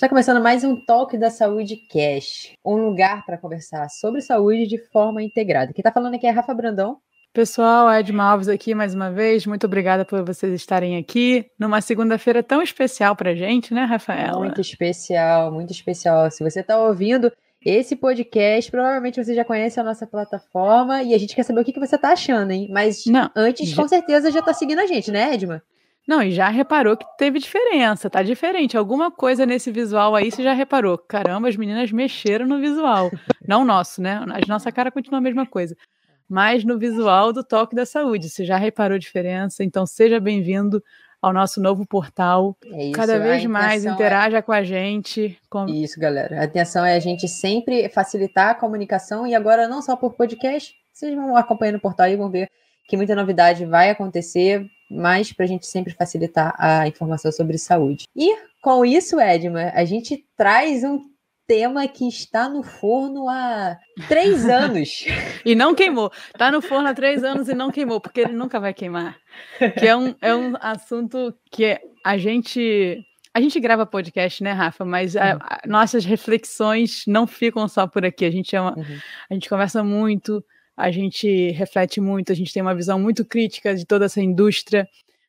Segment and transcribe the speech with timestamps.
[0.00, 4.78] Está começando mais um Talk da Saúde Cash, um lugar para conversar sobre saúde de
[4.78, 5.74] forma integrada.
[5.74, 6.96] Quem está falando aqui é Rafa Brandão.
[7.34, 9.44] Pessoal, Ed Malves aqui mais uma vez.
[9.44, 14.38] Muito obrigada por vocês estarem aqui numa segunda-feira tão especial para gente, né, Rafaela?
[14.38, 16.30] Muito especial, muito especial.
[16.30, 17.30] Se você está ouvindo
[17.62, 21.64] esse podcast, provavelmente você já conhece a nossa plataforma e a gente quer saber o
[21.64, 22.68] que, que você está achando, hein?
[22.72, 23.76] Mas Não, antes, já...
[23.76, 25.62] com certeza, já está seguindo a gente, né, Edma?
[26.08, 28.76] Não, e já reparou que teve diferença, tá diferente.
[28.76, 30.98] Alguma coisa nesse visual aí você já reparou.
[30.98, 33.10] Caramba, as meninas mexeram no visual.
[33.46, 34.14] Não o nosso, né?
[34.14, 35.76] A nossa cara continua a mesma coisa.
[36.28, 38.28] Mas no visual do Toque da Saúde.
[38.28, 39.62] Você já reparou a diferença?
[39.62, 40.82] Então seja bem-vindo
[41.20, 42.56] ao nosso novo portal.
[42.64, 44.42] É isso, Cada vez mais é interaja é...
[44.42, 45.38] com a gente.
[45.50, 45.66] Com...
[45.66, 46.40] Isso, galera.
[46.40, 50.74] A intenção é a gente sempre facilitar a comunicação e agora não só por podcast,
[50.92, 52.48] vocês vão acompanhando o portal e vão ver
[52.88, 58.06] que muita novidade vai acontecer mas para a gente sempre facilitar a informação sobre saúde.
[58.16, 61.10] E com isso, Edma, a gente traz um
[61.50, 63.76] tema que está no forno há
[64.06, 65.04] três anos.
[65.44, 66.12] e não queimou.
[66.28, 69.16] Está no forno há três anos e não queimou, porque ele nunca vai queimar.
[69.78, 73.04] Que é um, é um assunto que a gente.
[73.32, 74.84] A gente grava podcast, né, Rafa?
[74.84, 78.24] Mas a, a, nossas reflexões não ficam só por aqui.
[78.24, 78.98] A gente, uma, uhum.
[79.30, 80.44] a gente conversa muito
[80.80, 84.88] a gente reflete muito, a gente tem uma visão muito crítica de toda essa indústria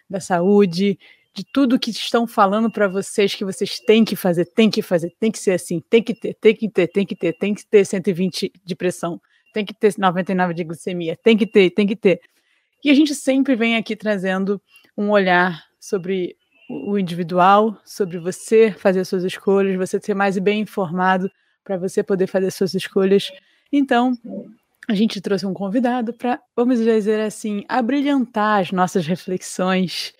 [0.09, 0.97] da saúde,
[1.33, 5.13] de tudo que estão falando para vocês que vocês têm que fazer, tem que fazer,
[5.19, 7.66] tem que ser assim, tem que ter, tem que ter, tem que ter, tem que
[7.66, 9.19] ter 120 de pressão,
[9.53, 12.22] tem que ter 99 de glicemia, tem que ter, tem que ter.
[12.83, 14.61] E a gente sempre vem aqui trazendo
[14.97, 16.35] um olhar sobre
[16.69, 21.29] o individual, sobre você fazer suas escolhas, você ser mais bem informado
[21.63, 23.31] para você poder fazer suas escolhas.
[23.72, 24.13] Então,
[24.89, 30.13] a gente trouxe um convidado para, vamos dizer assim, abrilhantar as nossas reflexões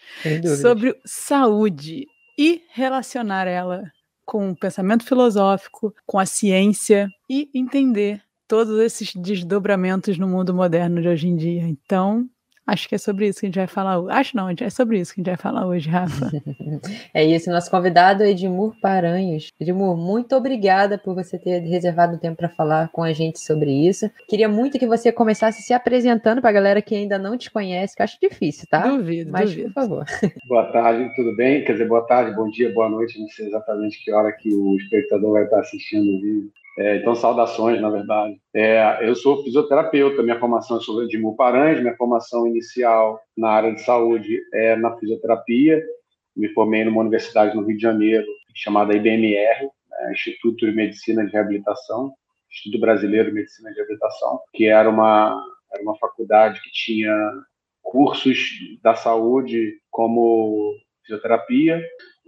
[0.62, 2.06] sobre saúde
[2.38, 3.84] e relacionar ela
[4.26, 11.02] com o pensamento filosófico, com a ciência e entender todos esses desdobramentos no mundo moderno
[11.02, 11.64] de hoje em dia.
[11.64, 12.30] Então,
[12.66, 14.14] Acho que é sobre isso que a gente vai falar hoje.
[14.14, 16.32] Acho não, é sobre isso que a gente vai falar hoje, Rafa.
[17.14, 19.52] é isso, nosso convidado é Edmur Paranhos.
[19.60, 23.72] Edmur, muito obrigada por você ter reservado um tempo para falar com a gente sobre
[23.72, 24.10] isso.
[24.28, 27.96] Queria muito que você começasse se apresentando para a galera que ainda não te conhece,
[27.96, 28.88] que acho difícil, tá?
[28.88, 29.74] Duvido, Mas, duvido.
[29.74, 30.06] por favor.
[30.48, 31.64] Boa tarde, tudo bem?
[31.66, 33.20] Quer dizer, boa tarde, bom dia, boa noite.
[33.20, 36.52] Não sei exatamente que hora que o espectador vai estar assistindo o vídeo.
[36.78, 38.40] É, então, saudações, na verdade.
[38.54, 43.74] É, eu sou fisioterapeuta, minha formação é sobre Edmur Paranhos, minha formação inicial na área
[43.74, 45.84] de saúde é na fisioterapia.
[46.36, 51.32] Me formei numa universidade no Rio de Janeiro, chamada IBMR, né, Instituto de Medicina de
[51.32, 52.14] Reabilitação,
[52.50, 57.14] Instituto Brasileiro de Medicina de Reabilitação, que era uma, era uma faculdade que tinha
[57.82, 58.38] cursos
[58.82, 60.74] da saúde como
[61.04, 61.84] fisioterapia,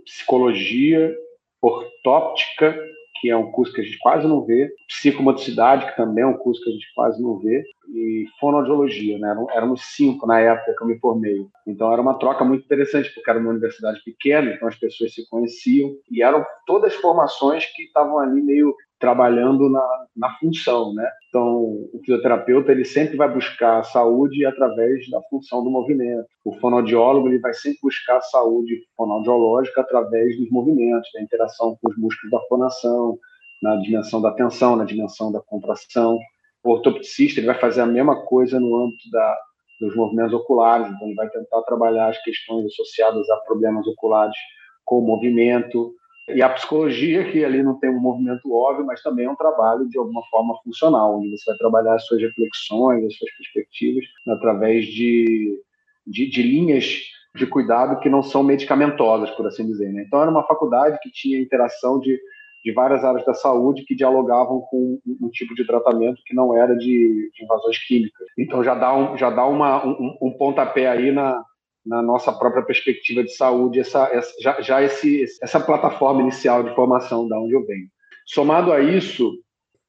[0.05, 1.15] psicologia,
[1.61, 2.77] ortóptica
[3.23, 6.35] que é um curso que a gente quase não vê, psicomotricidade, que também é um
[6.35, 9.33] curso que a gente quase não vê, e fonoaudiologia, né?
[9.51, 11.47] Éramos cinco na época que eu me formei.
[11.65, 15.25] Então era uma troca muito interessante, porque era uma universidade pequena, então as pessoas se
[15.29, 21.05] conheciam, e eram todas formações que estavam ali meio trabalhando na, na função, né?
[21.27, 21.61] Então,
[21.93, 26.25] o fisioterapeuta ele sempre vai buscar a saúde através da função do movimento.
[26.45, 31.89] O fonoaudiólogo ele vai sempre buscar a saúde fonoaudiológica através dos movimentos, da interação com
[31.89, 33.19] os músculos da fonação,
[33.61, 36.17] na dimensão da tensão, na dimensão da contração.
[36.63, 39.37] O ortopticista ele vai fazer a mesma coisa no âmbito da,
[39.81, 44.37] dos movimentos oculares, então ele vai tentar trabalhar as questões associadas a problemas oculares
[44.85, 45.93] com o movimento,
[46.29, 49.87] e a psicologia, que ali não tem um movimento óbvio, mas também é um trabalho
[49.89, 54.85] de alguma forma funcional, onde você vai trabalhar as suas reflexões, as suas perspectivas, através
[54.85, 55.59] de,
[56.07, 57.01] de, de linhas
[57.35, 59.91] de cuidado que não são medicamentosas, por assim dizer.
[59.91, 60.03] Né?
[60.07, 62.17] Então, era uma faculdade que tinha interação de,
[62.63, 66.55] de várias áreas da saúde que dialogavam com um, um tipo de tratamento que não
[66.55, 68.27] era de, de, invasões químicas.
[68.37, 71.43] Então, já dá, um, já dá uma, um, um pontapé aí na,
[71.85, 76.73] na nossa própria perspectiva de saúde, essa, essa já, já esse, essa plataforma inicial de
[76.75, 77.87] formação da onde eu venho.
[78.25, 79.33] Somado a isso,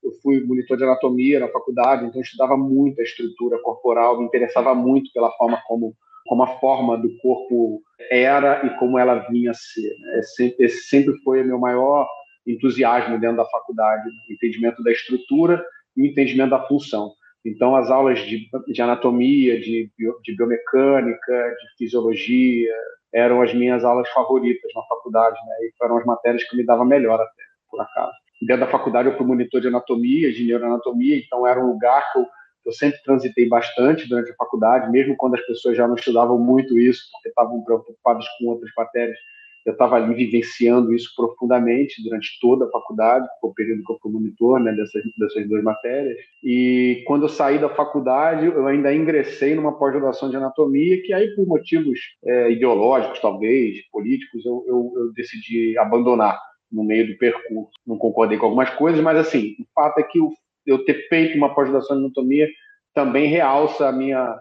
[0.02, 4.75] eu fui monitor de anatomia na faculdade, então estudava muito a estrutura corporal, me interessava
[4.75, 5.94] muito pela forma como,
[6.26, 7.81] como a forma do corpo
[8.11, 9.94] era e como ela vinha a ser.
[10.00, 10.20] Né?
[10.58, 12.08] Esse sempre foi o meu maior
[12.47, 15.64] entusiasmo dentro da faculdade, entendimento da estrutura
[15.97, 17.12] e entendimento da função.
[17.44, 19.91] Então, as aulas de, de anatomia, de,
[20.23, 22.75] de biomecânica, de fisiologia,
[23.12, 25.55] eram as minhas aulas favoritas na faculdade, né?
[25.67, 28.12] E foram as matérias que me dava melhor até, por acaso.
[28.43, 32.19] Dentro da faculdade eu fui monitor de anatomia, de neuroanatomia, então era um lugar que
[32.19, 32.26] eu,
[32.67, 36.79] eu sempre transitei bastante durante a faculdade, mesmo quando as pessoas já não estudavam muito
[36.79, 39.19] isso, porque estavam preocupadas com outras matérias.
[39.64, 43.99] Eu estava ali vivenciando isso profundamente durante toda a faculdade, foi o período que eu
[44.00, 46.16] fui monitor né, dessas, dessas duas matérias.
[46.43, 51.34] E quando eu saí da faculdade, eu ainda ingressei numa pós-graduação de anatomia, que aí,
[51.34, 56.38] por motivos é, ideológicos, talvez, políticos, eu, eu, eu decidi abandonar
[56.70, 57.70] no meio do percurso.
[57.87, 60.19] Não concordei com algumas coisas, mas assim, o fato é que
[60.66, 62.49] eu ter feito uma pós-graduação de anatomia
[62.94, 64.38] também realça a minha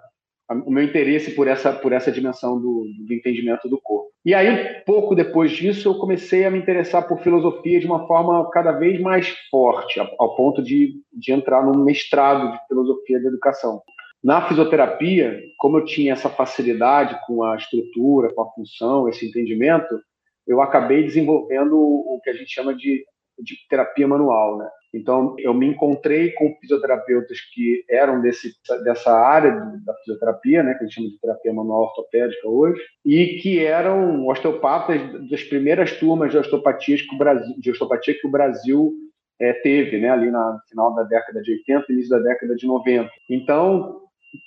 [0.50, 4.12] o meu interesse por essa, por essa dimensão do, do, entendimento do corpo.
[4.26, 8.50] E aí, pouco depois disso, eu comecei a me interessar por filosofia de uma forma
[8.52, 13.82] cada vez mais forte, ao, ponto de, de entrar num mestrado de filosofia da educação.
[14.24, 20.00] Na fisioterapia, como eu tinha essa facilidade com a estrutura, com a função, esse entendimento,
[20.48, 23.06] eu acabei desenvolvendo o que a gente chama de,
[23.40, 24.70] de terapia manual, né?
[24.94, 28.54] Então, eu me encontrei com fisioterapeutas que eram desse,
[28.84, 29.52] dessa área
[29.84, 34.28] da fisioterapia, né, que a gente chama de terapia manual ortopédica hoje, e que eram
[34.28, 38.94] osteopatas das primeiras turmas de osteopatia que o Brasil, de osteopatia que o Brasil
[39.42, 43.10] é, teve, né, ali no final da década de 80, início da década de 90.
[43.30, 44.03] Então,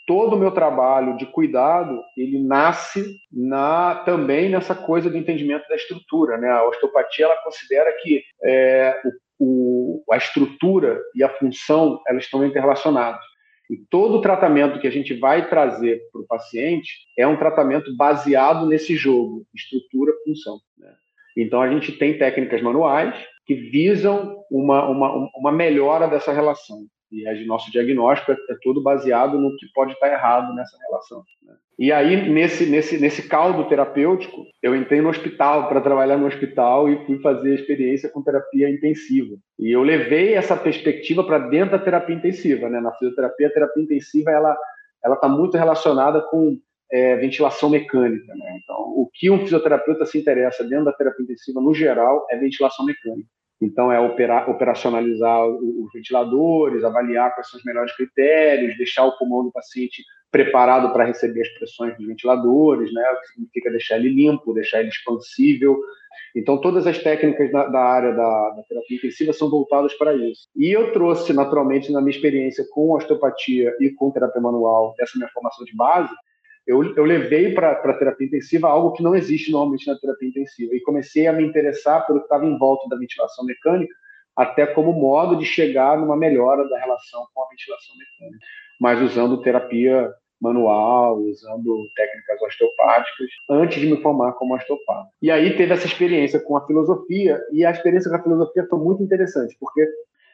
[0.06, 5.77] todo o meu trabalho de cuidado ele nasce na também nessa coisa do entendimento da
[5.77, 6.49] estrutura né?
[6.49, 9.00] A osteopatia ela considera que é,
[9.38, 13.21] o, a estrutura e a função elas estão interrelacionadas.
[13.69, 17.94] E todo o tratamento que a gente vai trazer para o paciente é um tratamento
[17.97, 20.93] baseado nesse jogo estrutura função né?
[21.37, 27.44] então a gente tem técnicas manuais que visam uma, uma, uma melhora dessa relação e
[27.44, 31.22] o nosso diagnóstico é, é todo baseado no que pode estar errado nessa relação.
[31.42, 31.54] Né?
[31.78, 36.88] E aí, nesse, nesse, nesse caldo terapêutico, eu entrei no hospital para trabalhar no hospital
[36.88, 39.36] e fui fazer experiência com terapia intensiva.
[39.58, 42.68] E eu levei essa perspectiva para dentro da terapia intensiva.
[42.68, 42.80] Né?
[42.80, 44.56] Na fisioterapia, a terapia intensiva ela
[45.06, 46.58] ela está muito relacionada com
[46.90, 48.34] é, ventilação mecânica.
[48.34, 48.60] Né?
[48.62, 52.84] Então, o que um fisioterapeuta se interessa dentro da terapia intensiva, no geral, é ventilação
[52.84, 53.28] mecânica.
[53.61, 59.44] Então, é operar, operacionalizar os ventiladores, avaliar quais são os melhores critérios, deixar o pulmão
[59.44, 63.03] do paciente preparado para receber as pressões dos ventiladores, né?
[63.11, 65.81] o que significa deixar ele limpo, deixar ele expansível.
[66.35, 70.49] Então, todas as técnicas da, da área da, da, terapia intensiva são voltadas para isso.
[70.55, 75.31] E eu trouxe, naturalmente, na minha experiência com osteopatia e com terapia manual, essa minha
[75.31, 76.12] formação de base,
[76.66, 80.74] eu, eu levei para a terapia intensiva algo que não existe normalmente na terapia intensiva
[80.74, 83.94] e comecei a me interessar pelo que estava em volta da ventilação mecânica,
[84.34, 88.46] até como modo de chegar numa melhora da relação com a ventilação mecânica,
[88.80, 95.08] mas usando terapia manual, usando técnicas osteopáticas, antes de me formar como osteopata.
[95.22, 98.78] E aí teve essa experiência com a filosofia, e a experiência com a filosofia foi
[98.78, 99.86] muito interessante, porque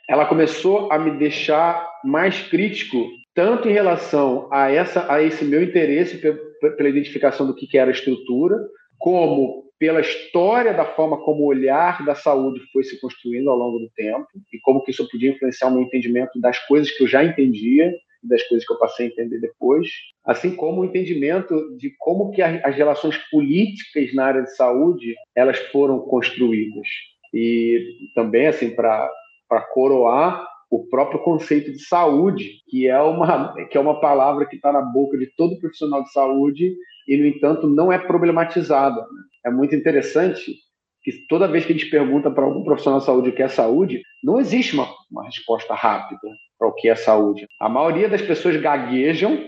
[0.08, 2.99] ela começou a me deixar mais crítico
[3.34, 7.94] tanto em relação a, essa, a esse meu interesse pela identificação do que era a
[7.94, 8.56] estrutura,
[8.99, 13.81] como pela história da forma como o olhar da saúde foi se construindo ao longo
[13.81, 17.08] do tempo e como que isso podia influenciar o meu entendimento das coisas que eu
[17.08, 17.93] já entendia
[18.23, 19.88] e das coisas que eu passei a entender depois,
[20.25, 25.58] assim como o entendimento de como que as relações políticas na área de saúde elas
[25.73, 26.87] foram construídas.
[27.34, 29.11] E também assim para
[29.49, 34.57] para coroar o próprio conceito de saúde, que é uma, que é uma palavra que
[34.57, 36.75] está na boca de todo profissional de saúde
[37.07, 39.05] e, no entanto, não é problematizada.
[39.44, 40.55] É muito interessante
[41.03, 43.49] que toda vez que a gente pergunta para algum profissional de saúde o que é
[43.49, 46.27] saúde, não existe uma, uma resposta rápida
[46.58, 47.46] para o que é saúde.
[47.61, 49.39] A maioria das pessoas gaguejam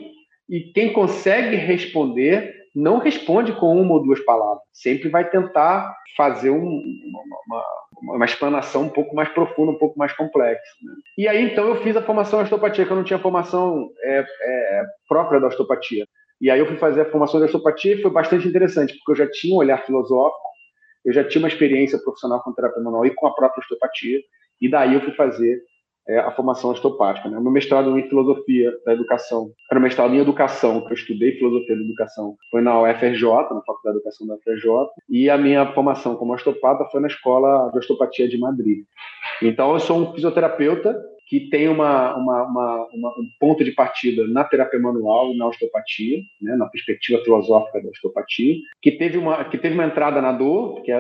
[0.46, 4.62] e quem consegue responder não responde com uma ou duas palavras.
[4.74, 7.64] Sempre vai tentar fazer um, uma, uma,
[8.02, 10.62] uma, explanação um pouco mais profunda, um pouco mais complexa.
[10.82, 10.94] Né?
[11.18, 14.24] E aí, então, eu fiz a formação em osteopatia, que eu não tinha formação é,
[14.40, 16.06] é, própria da osteopatia.
[16.40, 19.26] E aí eu fui fazer a formação de osteopatia e foi bastante interessante, porque eu
[19.26, 20.48] já tinha um olhar filosófico,
[21.04, 24.20] eu já tinha uma experiência profissional com terapia manual e com a própria osteopatia,
[24.60, 25.62] e daí eu fui fazer
[26.08, 27.28] é, a formação osteopática.
[27.28, 27.38] Né?
[27.40, 31.82] Meu mestrado em filosofia da educação, era mestrado em educação, que eu estudei filosofia da
[31.82, 34.70] educação, foi na UFRJ, na Faculdade de Educação da UFRJ,
[35.08, 38.84] e a minha formação como osteopata foi na Escola de Osteopatia de Madrid.
[39.42, 40.94] Então, eu sou um fisioterapeuta
[41.26, 45.48] que tem uma, uma, uma, uma, um ponto de partida na terapia manual e na
[45.48, 50.32] osteopatia, né, na perspectiva filosófica da osteopatia, que teve uma, que teve uma entrada na
[50.32, 50.92] dor, que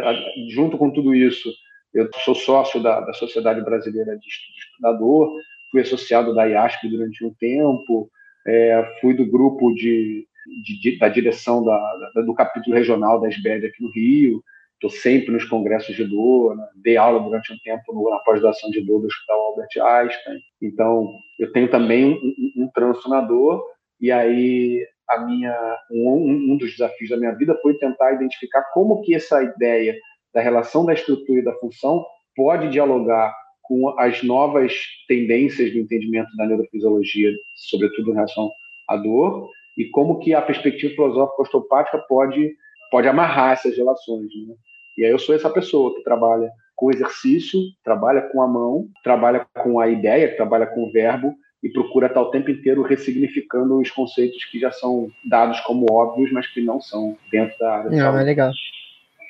[0.50, 1.50] junto com tudo isso
[1.94, 5.32] eu sou sócio da, da Sociedade Brasileira de Estudador,
[5.70, 8.10] fui associado da IASP durante um tempo,
[8.46, 10.26] é, fui do grupo de,
[10.62, 14.42] de, da direção da, da, do capítulo regional da SBED aqui no Rio,
[14.74, 16.66] estou sempre nos congressos de dor, né?
[16.76, 20.40] dei aula durante um tempo na pós-graduação de dor do Hospital Albert Einstein.
[20.60, 23.64] Então, eu tenho também um, um, um dor,
[24.00, 29.00] e aí a minha um, um dos desafios da minha vida foi tentar identificar como
[29.02, 29.96] que essa ideia
[30.34, 34.74] da relação da estrutura e da função pode dialogar com as novas
[35.08, 38.50] tendências do entendimento da neurofisiologia, sobretudo em relação
[38.88, 39.48] à dor,
[39.78, 42.54] e como que a perspectiva filosófica osteopática pode
[42.90, 44.28] pode amarrar essas relações.
[44.46, 44.54] Né?
[44.98, 49.44] E aí eu sou essa pessoa que trabalha com exercício, trabalha com a mão, trabalha
[49.54, 53.90] com a ideia, trabalha com o verbo e procura estar o tempo inteiro ressignificando os
[53.90, 57.90] conceitos que já são dados como óbvios, mas que não são dentro da área.
[57.90, 58.52] Não, é legal.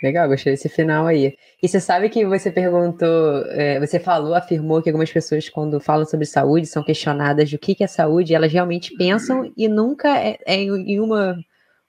[0.02, 1.34] Legal, gostei desse final aí.
[1.62, 6.04] E você sabe que você perguntou, é, você falou, afirmou que algumas pessoas, quando falam
[6.04, 10.36] sobre saúde, são questionadas do que, que é saúde, elas realmente pensam e nunca é,
[10.46, 11.36] é em uma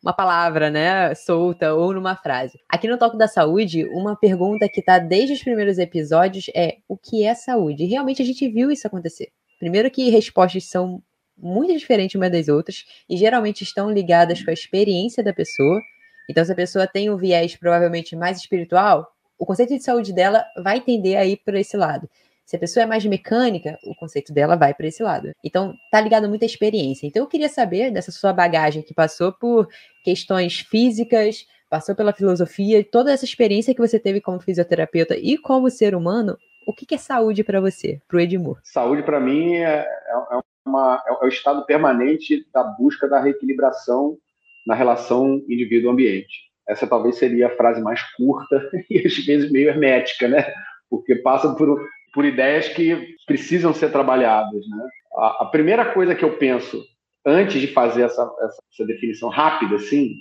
[0.06, 2.60] uma palavra, né, solta ou numa frase.
[2.70, 6.96] Aqui no Toque da Saúde, uma pergunta que está desde os primeiros episódios é: o
[6.96, 7.84] que é saúde?
[7.84, 9.30] E realmente a gente viu isso acontecer.
[9.60, 11.02] Primeiro que respostas são
[11.36, 15.82] muito diferentes umas das outras e geralmente estão ligadas com a experiência da pessoa.
[16.30, 20.46] Então, se a pessoa tem um viés provavelmente mais espiritual, o conceito de saúde dela
[20.58, 22.10] vai tender a ir para esse lado.
[22.46, 25.32] Se a pessoa é mais mecânica, o conceito dela vai para esse lado.
[25.44, 27.08] Então, tá ligado muito à experiência.
[27.08, 29.68] Então, eu queria saber dessa sua bagagem que passou por
[30.04, 35.72] questões físicas, passou pela filosofia, toda essa experiência que você teve como fisioterapeuta e como
[35.72, 38.60] ser humano, o que, é saúde para você, para o Edmur?
[38.64, 44.18] Saúde para mim é, é, uma, é o estado permanente da busca da reequilibração
[44.66, 46.46] na relação indivíduo-ambiente.
[46.68, 50.52] Essa talvez seria a frase mais curta e às vezes meio hermética, né?
[50.90, 51.80] Porque passa por
[52.16, 54.66] por ideias que precisam ser trabalhadas.
[54.70, 54.88] Né?
[55.18, 56.82] A, a primeira coisa que eu penso
[57.26, 60.16] antes de fazer essa, essa, essa, definição rápida, assim,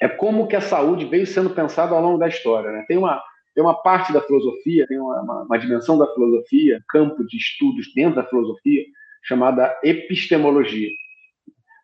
[0.00, 2.70] é como que a saúde veio sendo pensada ao longo da história.
[2.70, 2.84] Né?
[2.86, 3.20] Tem uma
[3.52, 7.86] tem uma parte da filosofia, tem uma, uma, uma dimensão da filosofia, campo de estudos
[7.94, 8.82] dentro da filosofia
[9.22, 10.90] chamada epistemologia.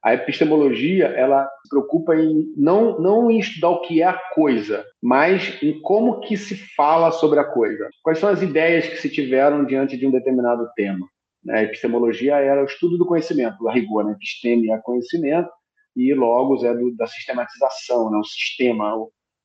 [0.02, 4.85] A epistemologia ela se preocupa em não não em estudar o que é a coisa,
[5.02, 7.88] mas em como que se fala sobre a coisa.
[8.02, 11.07] Quais são as ideias que se tiveram diante de um determinado tema?
[11.45, 11.59] Né?
[11.59, 14.12] A epistemologia era o estudo do conhecimento, a rigor, né?
[14.12, 15.50] episteme é conhecimento
[15.97, 18.19] e logos é do, da sistematização, né?
[18.19, 18.95] o sistema,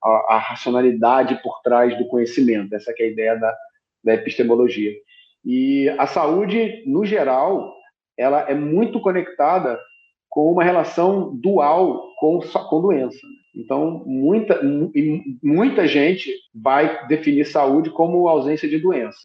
[0.03, 2.73] a, a, racionalidade por trás do conhecimento.
[2.73, 3.53] Essa é a ideia da,
[4.03, 4.93] da epistemologia.
[5.43, 7.73] E a saúde, no geral,
[8.17, 9.79] ela é muito conectada
[10.35, 13.25] com uma relação dual com, com doença.
[13.55, 14.59] Então, muita,
[15.41, 19.17] muita gente vai definir saúde como ausência de doença.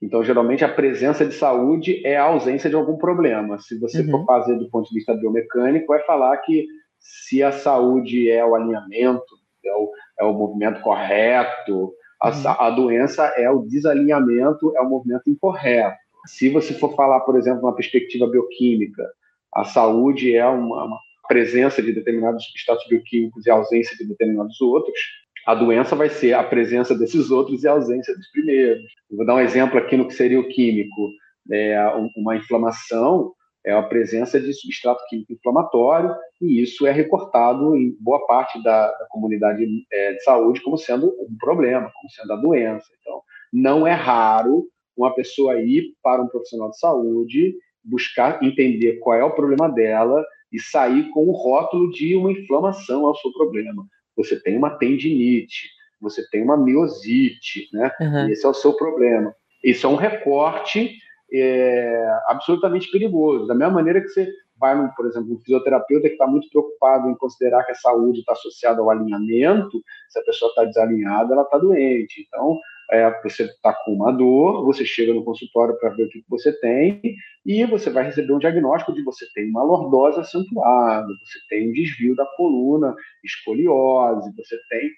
[0.00, 3.58] Então, geralmente, a presença de saúde é a ausência de algum problema.
[3.58, 4.10] Se você uhum.
[4.12, 6.68] for fazer do ponto de vista biomecânico, vai falar que
[7.00, 9.90] se a saúde é o alinhamento, é o,
[10.20, 12.42] é o movimento correto, a, uhum.
[12.46, 15.98] a doença é o desalinhamento, é o movimento incorreto.
[16.24, 19.10] Se você for falar, por exemplo, uma perspectiva bioquímica,
[19.54, 24.98] a saúde é uma, uma presença de determinados substratos bioquímicos e ausência de determinados outros,
[25.46, 28.84] a doença vai ser a presença desses outros e a ausência dos primeiros.
[29.10, 31.10] Vou dar um exemplo aqui no que seria o químico.
[31.50, 31.76] É,
[32.16, 33.32] uma inflamação
[33.64, 38.88] é a presença de substrato químico inflamatório, e isso é recortado em boa parte da,
[38.88, 42.86] da comunidade é, de saúde como sendo um problema, como sendo a doença.
[43.00, 44.66] Então, não é raro
[44.96, 50.24] uma pessoa ir para um profissional de saúde buscar entender qual é o problema dela
[50.52, 53.84] e sair com o rótulo de uma inflamação ao seu problema.
[54.16, 55.68] Você tem uma tendinite,
[56.00, 57.90] você tem uma miosite, né?
[58.00, 58.28] Uhum.
[58.28, 59.34] esse é o seu problema.
[59.64, 60.96] Isso é um recorte
[61.32, 63.46] é, absolutamente perigoso.
[63.46, 67.16] Da mesma maneira que você vai, por exemplo, um fisioterapeuta que está muito preocupado em
[67.16, 71.58] considerar que a saúde está associada ao alinhamento, se a pessoa está desalinhada, ela está
[71.58, 72.24] doente.
[72.28, 72.58] Então,
[72.90, 76.52] é, você está com uma dor, você chega no consultório para ver o que você
[76.60, 77.00] tem
[77.44, 81.72] e você vai receber um diagnóstico de você tem uma lordose acentuada, você tem um
[81.72, 82.94] desvio da coluna,
[83.24, 84.90] escoliose, você tem.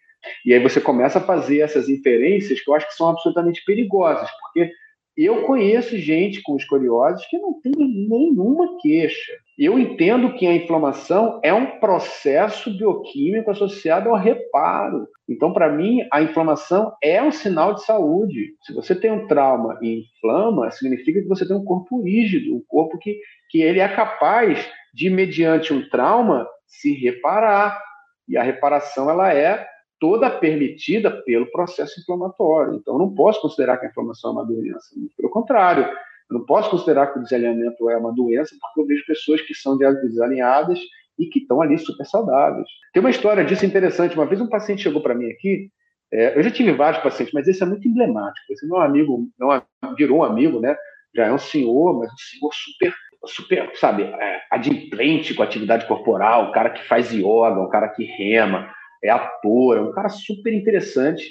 [0.44, 4.30] E aí você começa a fazer essas inferências que eu acho que são absolutamente perigosas,
[4.40, 4.70] porque
[5.16, 9.32] eu conheço gente com escoliose que não tem nenhuma queixa.
[9.56, 15.06] Eu entendo que a inflamação é um processo bioquímico associado ao reparo.
[15.28, 18.56] Então, para mim, a inflamação é um sinal de saúde.
[18.62, 22.62] Se você tem um trauma e inflama, significa que você tem um corpo rígido, um
[22.66, 27.80] corpo que, que ele é capaz de, mediante um trauma, se reparar.
[28.28, 29.64] E a reparação ela é
[30.00, 32.74] toda permitida pelo processo inflamatório.
[32.74, 34.88] Então, eu não posso considerar que a inflamação é uma doença.
[35.16, 35.88] Pelo contrário,
[36.30, 39.54] eu não posso considerar que o desalinhamento é uma doença, porque eu vejo pessoas que
[39.54, 40.78] são desalinhadas
[41.18, 42.66] e que estão ali super saudáveis.
[42.92, 44.14] Tem uma história disso interessante.
[44.14, 45.70] Uma vez um paciente chegou para mim aqui,
[46.12, 48.52] é, eu já tive vários pacientes, mas esse é muito emblemático.
[48.52, 49.62] Esse meu amigo, não,
[49.96, 50.76] virou um amigo, né?
[51.14, 52.94] Já é um senhor, mas um senhor super
[53.26, 58.04] super, sabe, é, adimplente com atividade corporal, o cara que faz yoga, o cara que
[58.04, 58.70] rema,
[59.02, 61.24] é ator, é um cara super interessante.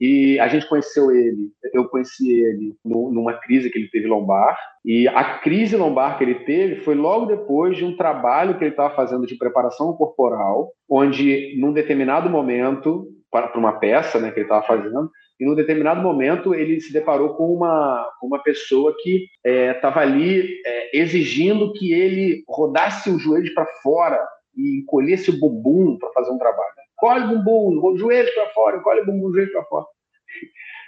[0.00, 4.58] E a gente conheceu ele, eu conheci ele numa crise que ele teve lombar.
[4.82, 8.70] E a crise lombar que ele teve foi logo depois de um trabalho que ele
[8.70, 14.46] estava fazendo de preparação corporal, onde, num determinado momento, para uma peça né, que ele
[14.46, 19.26] estava fazendo, e num determinado momento ele se deparou com uma, com uma pessoa que
[19.44, 24.18] estava é, ali é, exigindo que ele rodasse os joelhos para fora
[24.56, 29.32] e encolhesse o bumbum para fazer um trabalho colhe bumbum, joelho para fora, colhe bumbum,
[29.32, 29.86] joelho para fora.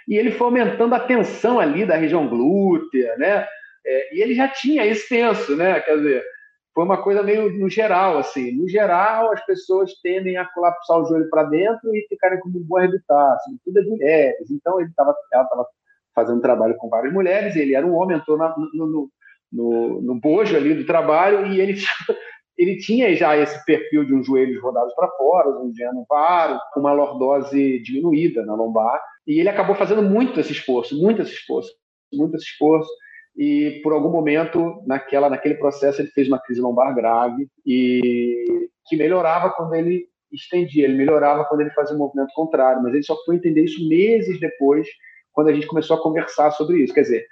[0.05, 3.47] E ele foi aumentando a tensão ali da região glútea, né?
[3.85, 5.79] É, e ele já tinha esse tenso, né?
[5.79, 6.25] Quer dizer,
[6.73, 8.51] foi uma coisa meio no geral, assim.
[8.51, 12.51] No geral, as pessoas tendem a colapsar o joelho para dentro e ficarem com o
[12.51, 14.51] bumbum arrebitado, tudo é mulheres.
[14.51, 15.65] Então, ele estava ela estava
[16.13, 19.09] fazendo trabalho com várias mulheres, ele era um homem, entrou na, no, no,
[19.51, 21.73] no, no bojo ali do trabalho e ele
[22.57, 26.79] ele tinha já esse perfil de um joelhos rodados para fora, um geno varo, com
[26.79, 31.71] uma lordose diminuída na lombar, e ele acabou fazendo muito esse esforço, muito esse esforço,
[32.11, 32.89] muito esse esforço,
[33.35, 38.95] e por algum momento naquela naquele processo ele fez uma crise lombar grave e que
[38.95, 43.15] melhorava quando ele estendia, ele melhorava quando ele fazia o movimento contrário, mas ele só
[43.23, 44.87] foi entender isso meses depois,
[45.31, 46.93] quando a gente começou a conversar sobre isso.
[46.93, 47.27] Quer dizer,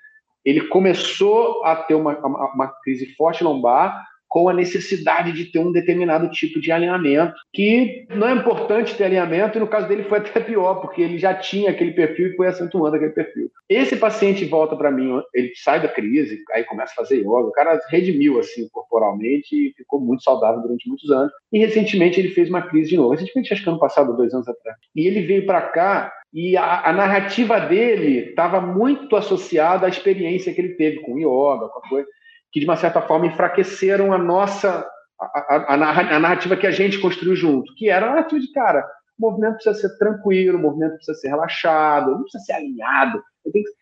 [0.46, 5.60] ele começou a ter uma, uma, uma crise forte lombar, com a necessidade de ter
[5.60, 10.06] um determinado tipo de alinhamento, que não é importante ter alinhamento, e no caso dele
[10.06, 13.52] foi até pior, porque ele já tinha aquele perfil e foi acentuando aquele perfil.
[13.68, 17.52] Esse paciente volta para mim, ele sai da crise, aí começa a fazer yoga, o
[17.52, 21.34] cara redimiu assim corporalmente e ficou muito saudável durante muitos anos.
[21.52, 24.48] E recentemente ele fez uma crise de novo, recentemente acho que ano passado, dois anos
[24.48, 24.78] atrás.
[24.96, 30.54] E ele veio para cá e a, a narrativa dele estava muito associada à experiência
[30.54, 32.08] que ele teve com yoga, com a coisa
[32.52, 34.88] que de uma certa forma enfraqueceram a nossa
[35.20, 38.86] a, a, a, narrativa que a gente construiu junto, que era a narrativa de cara,
[39.20, 43.24] o movimento precisa ser tranquilo, o movimento precisa ser relaxado, não precisa ser alinhado.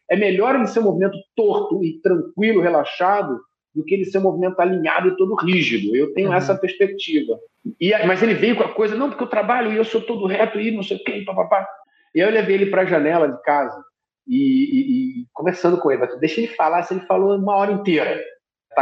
[0.10, 3.40] é melhor ele ser um movimento torto e tranquilo, relaxado,
[3.74, 5.96] do que ele ser um movimento alinhado e todo rígido.
[5.96, 6.36] Eu tenho uhum.
[6.36, 7.40] essa perspectiva.
[7.80, 10.28] E, mas ele veio com a coisa, não, porque eu trabalho e eu sou todo
[10.28, 11.66] reto e não sei o quê, papapá.
[12.14, 13.82] E aí eu levei ele para a janela de casa
[14.28, 18.20] e, e, e, conversando com ele, deixa ele falar, se ele falou uma hora inteira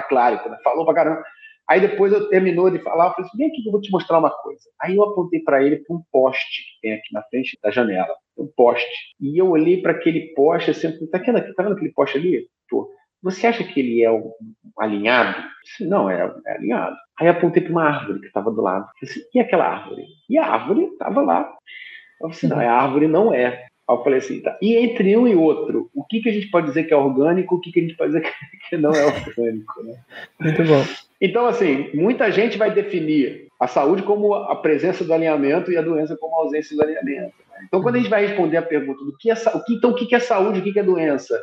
[0.01, 1.23] tá claro, falou pra caramba.
[1.69, 3.91] Aí depois eu terminou de falar, eu falei assim, vem aqui que eu vou te
[3.91, 4.63] mostrar uma coisa.
[4.81, 8.15] Aí eu apontei para ele para um poste que tem aqui na frente da janela,
[8.37, 8.87] um poste.
[9.19, 12.47] E eu olhei para aquele poste assim, tá vendo, tá vendo aquele poste ali?
[12.69, 12.89] Pô,
[13.21, 14.31] você acha que ele é um
[14.79, 15.43] alinhado?
[15.63, 16.95] Disse, não, é, é, alinhado.
[17.19, 18.87] Aí apontei para uma árvore que estava do lado.
[19.01, 20.05] Disse, e aquela árvore?
[20.29, 21.53] E a árvore estava lá.
[22.21, 23.66] Eu falei assim, não, a árvore não é.
[23.87, 24.57] Aí eu falei assim, tá.
[24.61, 27.55] E entre um e outro, o que, que a gente pode dizer que é orgânico,
[27.55, 28.29] o que, que a gente pode dizer
[28.69, 29.97] que não é orgânico, né?
[30.39, 30.83] Muito bom.
[31.21, 35.81] Então, assim, muita gente vai definir a saúde como a presença do alinhamento e a
[35.81, 37.33] doença como a ausência do alinhamento.
[37.49, 37.65] Né?
[37.65, 39.95] Então, quando a gente vai responder a pergunta do que é, o que, então, o
[39.95, 41.41] que é saúde, o que é doença?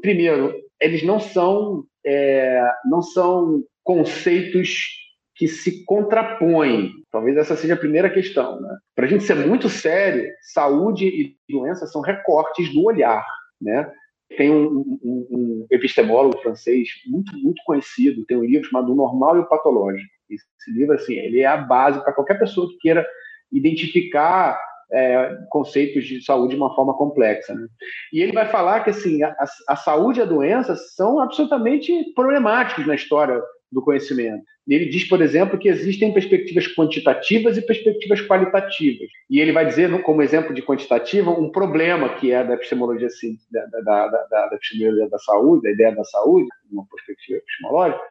[0.00, 5.01] Primeiro, eles não são, é, não são conceitos
[5.42, 6.92] que se contrapõem.
[7.10, 8.60] Talvez essa seja a primeira questão.
[8.60, 8.78] Né?
[8.94, 13.26] Para a gente ser muito sério, saúde e doença são recortes do olhar.
[13.60, 13.90] Né?
[14.36, 19.36] Tem um, um, um, epistemólogo francês muito, muito conhecido, tem um livro chamado O Normal
[19.36, 20.08] e o Patológico.
[20.30, 23.04] Esse livro, assim, ele é a base para qualquer pessoa que queira
[23.50, 24.60] identificar
[24.92, 27.52] é, conceitos de saúde de uma forma complexa.
[27.52, 27.66] Né?
[28.12, 29.34] E ele vai falar que assim, a,
[29.68, 34.44] a saúde e a doença são absolutamente problemáticos na história do conhecimento.
[34.68, 39.08] Ele diz, por exemplo, que existem perspectivas quantitativas e perspectivas qualitativas.
[39.30, 43.36] E ele vai dizer, como exemplo de quantitativa, um problema que é da epistemologia assim,
[43.50, 48.02] da, da, da, da, epistemologia da saúde, da ideia da saúde, uma perspectiva epistemológica.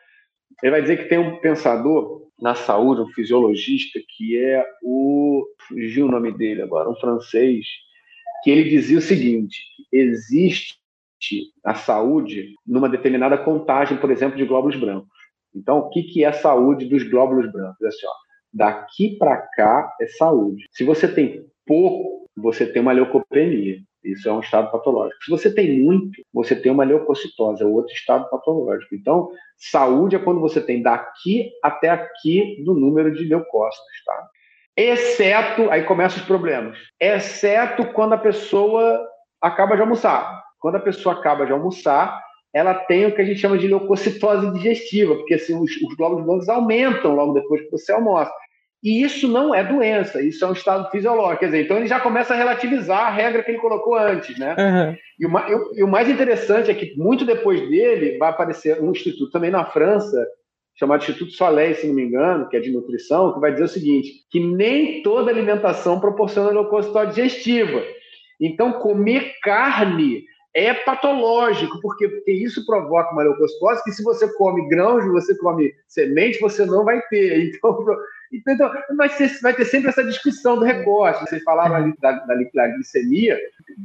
[0.64, 5.46] Ele vai dizer que tem um pensador na saúde, um fisiologista, que é o.
[5.68, 7.66] fugiu o nome dele agora, um francês,
[8.44, 10.82] que ele dizia o seguinte: existe
[11.64, 15.11] a saúde numa determinada contagem, por exemplo, de glóbulos brancos.
[15.56, 17.82] Então, o que, que é saúde dos glóbulos brancos?
[17.82, 18.14] É assim, ó,
[18.54, 20.68] daqui para cá é saúde.
[20.72, 23.80] Se você tem pouco, você tem uma leucopenia.
[24.04, 25.24] Isso é um estado patológico.
[25.24, 28.96] Se você tem muito, você tem uma leucocitose, é outro estado patológico.
[28.96, 34.30] Então, saúde é quando você tem daqui até aqui do número de leucócitos, tá?
[34.76, 36.78] Exceto, aí começam os problemas.
[37.00, 39.08] Exceto quando a pessoa
[39.40, 40.44] acaba de almoçar.
[40.60, 44.52] Quando a pessoa acaba de almoçar, ela tem o que a gente chama de leucocitose
[44.54, 48.32] digestiva, porque assim, os, os glóbulos brancos aumentam logo depois que você almoça.
[48.84, 51.42] E isso não é doença, isso é um estado fisiológico.
[51.42, 54.56] Quer dizer, então ele já começa a relativizar a regra que ele colocou antes, né?
[54.58, 54.98] Uhum.
[55.20, 59.32] E, o, e, o, mais interessante é que muito depois dele vai aparecer um instituto
[59.32, 60.26] também na França,
[60.76, 63.70] chamado Instituto Soleil, se não me engano, que é de nutrição, que vai dizer o
[63.70, 67.84] seguinte, que nem toda alimentação proporciona leucocitose digestiva.
[68.40, 74.68] Então, comer carne é patológico, porque, porque isso provoca uma leucocitose que se você come
[74.68, 77.52] grãos, você come semente, você não vai ter.
[78.34, 81.20] Então, então vai, ser, vai ter sempre essa discussão do recorte.
[81.20, 83.38] Vocês falaram ali da, da, da, glicemia,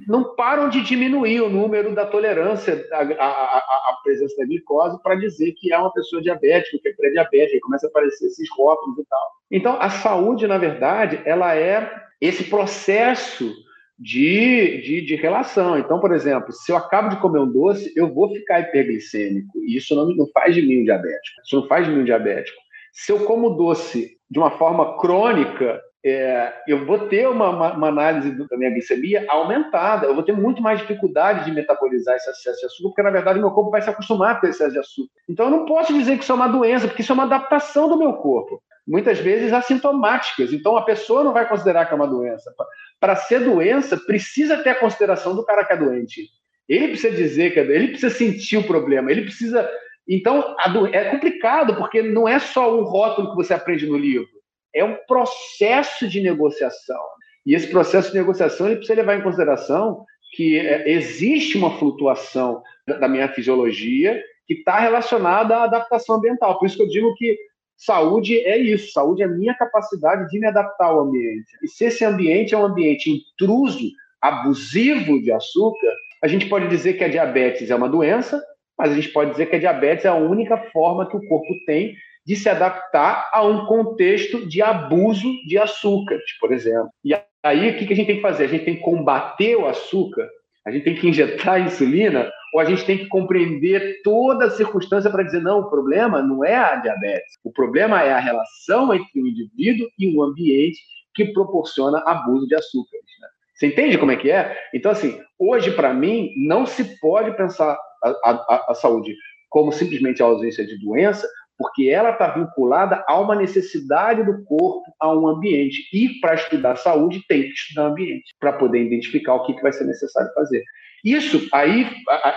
[0.07, 5.73] não param de diminuir o número da tolerância à, presença da glicose para dizer que
[5.73, 9.33] é uma pessoa diabética, que é pré-diabética, começa a aparecer esses rótulos e tal.
[9.51, 13.53] Então, a saúde, na verdade, ela é esse processo
[13.99, 15.79] de, de, de, relação.
[15.79, 19.59] Então, por exemplo, se eu acabo de comer um doce, eu vou ficar hiperglicêmico.
[19.65, 21.41] E isso não, não faz de mim um diabético.
[21.45, 22.59] Isso não faz de mim um diabético.
[22.93, 27.89] Se eu como doce de uma forma crônica, é, eu vou ter uma, uma, uma,
[27.89, 30.07] análise da minha glicemia aumentada.
[30.07, 33.41] Eu vou ter muito mais dificuldade de metabolizar esse excesso de açúcar, porque na verdade
[33.41, 35.13] meu corpo vai se acostumar com esse excesso de açúcar.
[35.29, 37.89] Então eu não posso dizer que isso é uma doença, porque isso é uma adaptação
[37.89, 40.53] do meu corpo muitas vezes assintomáticas.
[40.53, 42.55] Então, a pessoa não vai considerar que é uma doença.
[43.01, 46.29] Para ser doença, precisa ter a consideração do cara que é doente.
[46.69, 49.69] Ele precisa dizer que é ele precisa sentir o problema, ele precisa.
[50.09, 50.55] Então,
[50.93, 54.29] é complicado, porque não é só um rótulo que você aprende no livro,
[54.75, 57.03] é um processo de negociação.
[57.45, 62.63] E esse processo de negociação ele precisa levar em consideração que é, existe uma flutuação
[62.87, 66.59] da minha fisiologia que está relacionada à adaptação ambiental.
[66.59, 67.37] Por isso que eu digo que
[67.77, 71.47] Saúde é isso, saúde é a minha capacidade de me adaptar ao ambiente.
[71.63, 76.95] E se esse ambiente é um ambiente intruso, abusivo de açúcar, a gente pode dizer
[76.95, 78.43] que a diabetes é uma doença,
[78.79, 81.55] mas a gente pode dizer que a diabetes é a única forma que o corpo
[81.67, 81.95] tem
[82.27, 86.91] de se adaptar a um contexto de abuso de açúcares, por exemplo.
[87.05, 88.45] E aí, o que a gente tem que fazer?
[88.45, 90.29] A gente tem que combater o açúcar,
[90.67, 95.11] a gente tem que injetar insulina ou a gente tem que compreender toda a circunstância
[95.11, 99.21] para dizer, não, o problema não é a diabetes, o problema é a relação entre
[99.21, 100.81] o indivíduo e o ambiente
[101.15, 103.05] que proporciona abuso de açúcares.
[103.21, 103.29] Né?
[103.55, 104.57] Você entende como é que é?
[104.75, 109.15] Então, assim, hoje, para mim, não se pode pensar a, a, a saúde
[109.49, 111.27] como simplesmente a ausência de doença,
[111.59, 115.89] porque ela está vinculada a uma necessidade do corpo, a um ambiente.
[115.93, 119.73] E para estudar saúde, tem que estudar ambiente, para poder identificar o que, que vai
[119.73, 120.63] ser necessário fazer.
[121.05, 121.89] Isso aí,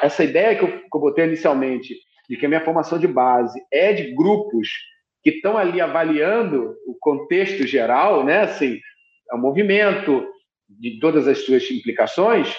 [0.01, 1.95] essa ideia que eu, que eu botei inicialmente,
[2.29, 4.69] de que a minha formação de base é de grupos
[5.23, 8.41] que estão ali avaliando o contexto geral, né?
[8.41, 8.79] Assim,
[9.31, 10.25] é o movimento
[10.69, 12.55] de todas as suas implicações,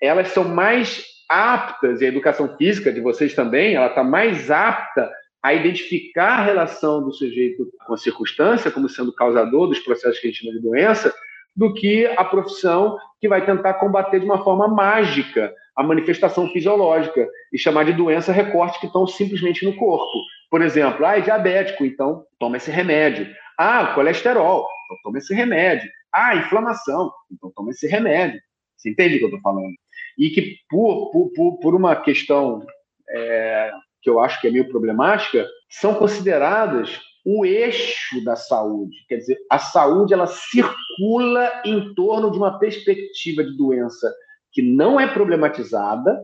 [0.00, 5.10] elas são mais aptas, e a educação física de vocês também, ela está mais apta
[5.48, 10.26] a identificar a relação do sujeito com a circunstância como sendo causador dos processos que
[10.26, 11.14] a gente chama de doença,
[11.56, 17.26] do que a profissão que vai tentar combater de uma forma mágica a manifestação fisiológica
[17.52, 20.18] e chamar de doença recortes que estão simplesmente no corpo.
[20.50, 23.28] Por exemplo, ah, é diabético, então toma esse remédio.
[23.56, 25.88] Ah, colesterol, então toma esse remédio.
[26.12, 28.40] Ah, inflamação, então toma esse remédio.
[28.76, 29.72] Você entende o que eu estou falando?
[30.18, 32.66] E que por, por, por uma questão
[33.10, 33.70] é,
[34.02, 38.96] que eu acho que é meio problemática, são consideradas o eixo da saúde.
[39.08, 44.12] Quer dizer, a saúde ela circula em torno de uma perspectiva de doença
[44.52, 46.18] que não é problematizada,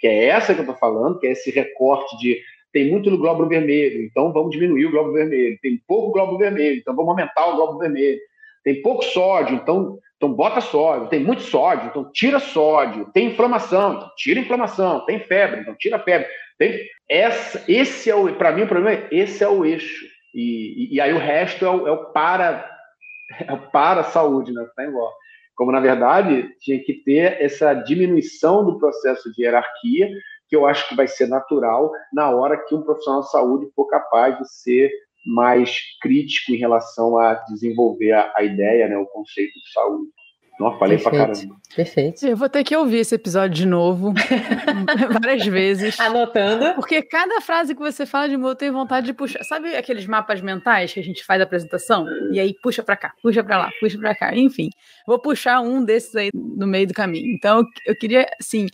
[0.00, 2.40] que é essa que eu estou falando, que é esse recorte de
[2.72, 5.58] tem muito no glóbulo vermelho, então vamos diminuir o glóbulo vermelho.
[5.62, 8.18] Tem pouco glóbulo vermelho, então vamos aumentar o glóbulo vermelho.
[8.62, 11.08] Tem pouco sódio, então, então bota sódio.
[11.08, 13.10] Tem muito sódio, então tira sódio.
[13.14, 15.06] Tem inflamação, então tira inflamação.
[15.06, 16.28] Tem febre, então tira febre.
[16.58, 20.06] Tem essa, esse é o, para mim o problema é esse é o eixo.
[20.34, 22.70] E, e, aí o resto é o, é o para
[23.46, 24.66] é o para saúde, né?
[24.74, 25.12] Tá igual.
[25.54, 30.10] Como na verdade tinha que ter essa diminuição do processo de hierarquia,
[30.48, 33.86] que eu acho que vai ser natural na hora que um profissional de saúde for
[33.86, 34.90] capaz de ser
[35.26, 40.10] mais crítico em relação a desenvolver a, a ideia, né, o conceito de saúde.
[40.58, 41.16] Nossa, falei Perfeito.
[41.16, 41.56] pra caramba.
[41.74, 42.26] Perfeito.
[42.26, 44.14] Eu vou ter que ouvir esse episódio de novo,
[45.20, 46.00] várias vezes.
[46.00, 46.74] Anotando.
[46.74, 49.44] Porque cada frase que você fala de novo, eu tenho vontade de puxar.
[49.44, 52.06] Sabe aqueles mapas mentais que a gente faz da apresentação?
[52.32, 54.34] E aí puxa pra cá, puxa pra lá, puxa pra cá.
[54.34, 54.70] Enfim,
[55.06, 57.34] vou puxar um desses aí no meio do caminho.
[57.34, 58.66] Então, eu queria, assim.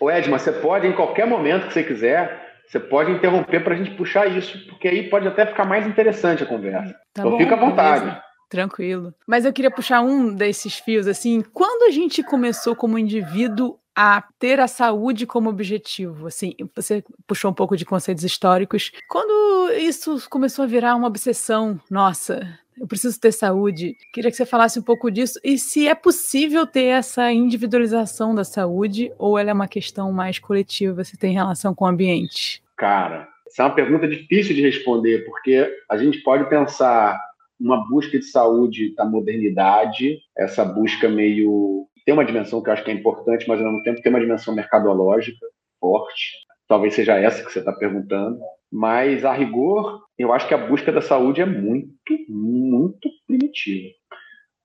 [0.00, 3.76] Ô, Edma, você pode, em qualquer momento que você quiser, você pode interromper para a
[3.76, 6.92] gente puxar isso, porque aí pode até ficar mais interessante a conversa.
[7.14, 8.04] Tá então, bom, fica à vontade.
[8.04, 8.27] Beleza.
[8.48, 9.14] Tranquilo.
[9.26, 14.22] Mas eu queria puxar um desses fios, assim, quando a gente começou como indivíduo a
[14.38, 18.92] ter a saúde como objetivo, assim, você puxou um pouco de conceitos históricos.
[19.08, 23.96] Quando isso começou a virar uma obsessão nossa, eu preciso ter saúde.
[24.12, 28.44] Queria que você falasse um pouco disso e se é possível ter essa individualização da
[28.44, 32.62] saúde ou ela é uma questão mais coletiva, você tem relação com o ambiente?
[32.76, 37.18] Cara, essa é uma pergunta difícil de responder, porque a gente pode pensar
[37.60, 41.86] uma busca de saúde da modernidade, essa busca meio.
[42.04, 44.20] tem uma dimensão que eu acho que é importante, mas ao mesmo tempo tem uma
[44.20, 45.46] dimensão mercadológica
[45.80, 46.32] forte.
[46.68, 48.38] Talvez seja essa que você está perguntando.
[48.70, 51.94] Mas, a rigor, eu acho que a busca da saúde é muito,
[52.28, 53.88] muito primitiva.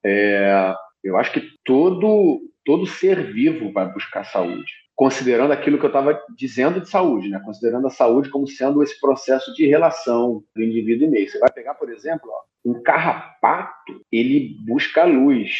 [0.04, 5.88] É, eu acho que todo, todo ser vivo vai buscar saúde, considerando aquilo que eu
[5.88, 7.40] estava dizendo de saúde, né?
[7.44, 11.28] considerando a saúde como sendo esse processo de relação do indivíduo e meio.
[11.28, 15.50] Você vai pegar, por exemplo, ó, um carrapato, ele busca a luz.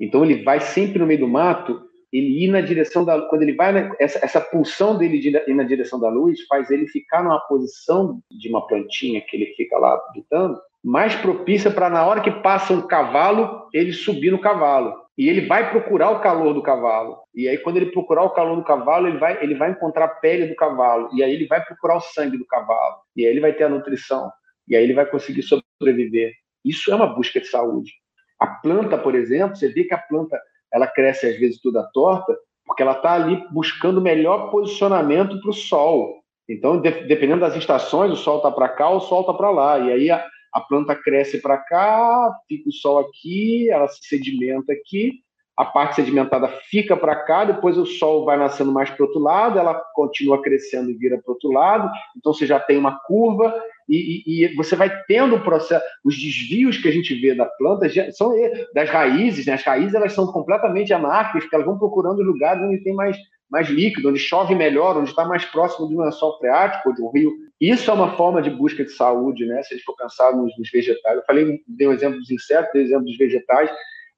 [0.00, 3.54] Então, ele vai sempre no meio do mato ele ir na direção da quando ele
[3.54, 7.40] vai essa, essa pulsão dele de ir na direção da luz faz ele ficar numa
[7.40, 12.30] posição de uma plantinha que ele fica lá habitando mais propícia para na hora que
[12.30, 17.18] passa um cavalo ele subir no cavalo e ele vai procurar o calor do cavalo.
[17.34, 20.08] E aí quando ele procurar o calor do cavalo ele vai ele vai encontrar a
[20.08, 21.08] pele do cavalo.
[21.12, 22.96] E aí ele vai procurar o sangue do cavalo.
[23.16, 24.30] E aí ele vai ter a nutrição.
[24.68, 26.32] E aí ele vai conseguir sobreviver.
[26.64, 27.92] Isso é uma busca de saúde.
[28.38, 30.38] A planta por exemplo você vê que a planta
[30.72, 35.50] ela cresce às vezes toda torta, porque ela está ali buscando o melhor posicionamento para
[35.50, 36.20] o sol.
[36.48, 39.78] Então, de, dependendo das estações, o sol está para cá, o sol está para lá.
[39.78, 40.24] E aí a,
[40.56, 45.12] a planta cresce para cá, fica o sol aqui, ela se sedimenta aqui,
[45.54, 49.58] a parte sedimentada fica para cá, depois o sol vai nascendo mais para outro lado,
[49.58, 53.54] ela continua crescendo e vira para outro lado, então você já tem uma curva,
[53.86, 57.44] e, e, e, você vai tendo o processo, os desvios que a gente vê da
[57.44, 58.32] planta são
[58.74, 59.52] das raízes, né?
[59.52, 63.16] as raízes elas são completamente anárquicas, porque elas vão procurando lugares onde tem mais,
[63.50, 67.02] mais líquido, onde chove melhor, onde está mais próximo de um lençol freático ou de
[67.02, 67.32] um rio.
[67.60, 69.62] Isso é uma forma de busca de saúde, né?
[69.62, 71.16] se a gente for pensar nos, nos vegetais.
[71.16, 73.70] Eu falei, dei um exemplo dos insetos, dei um exemplo dos vegetais,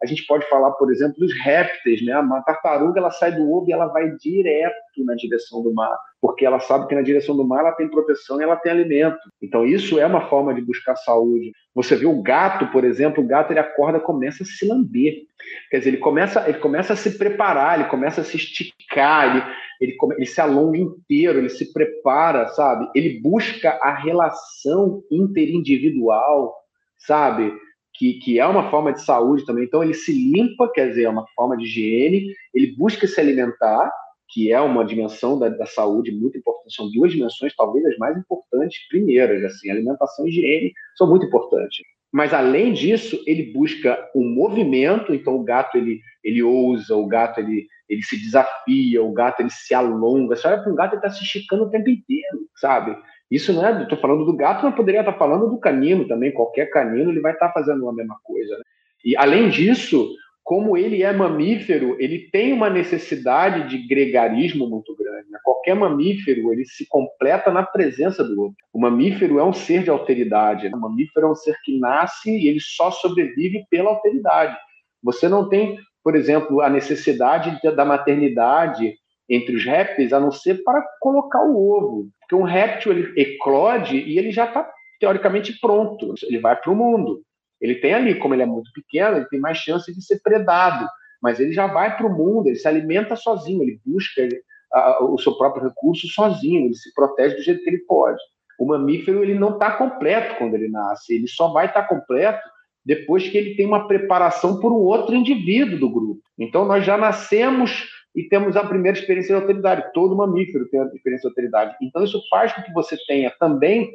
[0.03, 2.17] a gente pode falar, por exemplo, dos répteis, né?
[2.19, 6.45] Uma tartaruga ela sai do ovo e ela vai direto na direção do mar, porque
[6.45, 9.19] ela sabe que na direção do mar ela tem proteção e ela tem alimento.
[9.41, 11.53] Então isso é uma forma de buscar saúde.
[11.75, 15.23] Você vê o gato, por exemplo, o gato ele acorda, começa a se lamber.
[15.71, 19.45] Quer dizer, ele começa, ele começa a se preparar, ele começa a se esticar, ele,
[19.81, 22.89] ele, ele se alonga inteiro, ele se prepara, sabe?
[22.95, 26.55] Ele busca a relação interindividual,
[26.97, 27.53] sabe?
[27.99, 29.65] que, que é uma forma de saúde também.
[29.65, 33.93] Então, ele se limpa, quer dizer, é uma forma de higiene, ele busca se alimentar,
[34.29, 36.75] que é uma dimensão da, da saúde muito importante.
[36.75, 41.79] São duas dimensões, talvez as mais importantes, primeiras, assim, alimentação e higiene são muito importantes.
[42.13, 45.15] Mas além disso, ele busca um movimento.
[45.15, 49.51] Então, o gato ele, ele ousa, o gato ele, ele se desafia, o gato ele
[49.51, 50.37] se alonga.
[50.37, 52.97] Você olha para um gato ele está se esticando o tempo inteiro, sabe?
[53.31, 56.33] Isso não é, estou falando do gato, mas poderia estar falando do canino também.
[56.33, 58.57] Qualquer canino ele vai estar fazendo a mesma coisa.
[58.57, 58.63] Né?
[59.05, 60.11] E além disso,
[60.49, 65.31] como ele é mamífero, ele tem uma necessidade de gregarismo muito grande.
[65.31, 65.39] Né?
[65.45, 68.57] Qualquer mamífero ele se completa na presença do outro.
[68.73, 70.67] O mamífero é um ser de alteridade.
[70.67, 70.75] Né?
[70.75, 74.57] O mamífero é um ser que nasce e ele só sobrevive pela alteridade.
[75.03, 78.95] Você não tem, por exemplo, a necessidade da maternidade
[79.29, 82.09] entre os répteis, a não ser para colocar o ovo.
[82.21, 84.67] Porque um réptil ele eclode e ele já está
[84.99, 86.15] teoricamente pronto.
[86.23, 87.21] Ele vai para o mundo.
[87.61, 90.87] Ele tem ali, como ele é muito pequeno, ele tem mais chance de ser predado.
[91.21, 94.41] Mas ele já vai para o mundo, ele se alimenta sozinho, ele busca ele,
[94.73, 98.21] a, o seu próprio recurso sozinho, ele se protege do jeito que ele pode.
[98.59, 102.43] O mamífero ele não está completo quando ele nasce, ele só vai estar tá completo
[102.85, 106.23] depois que ele tem uma preparação por um outro indivíduo do grupo.
[106.39, 109.93] Então nós já nascemos e temos a primeira experiência de autoridade.
[109.93, 111.77] Todo mamífero tem a experiência de autoridade.
[111.81, 113.91] Então, isso faz com que você tenha também,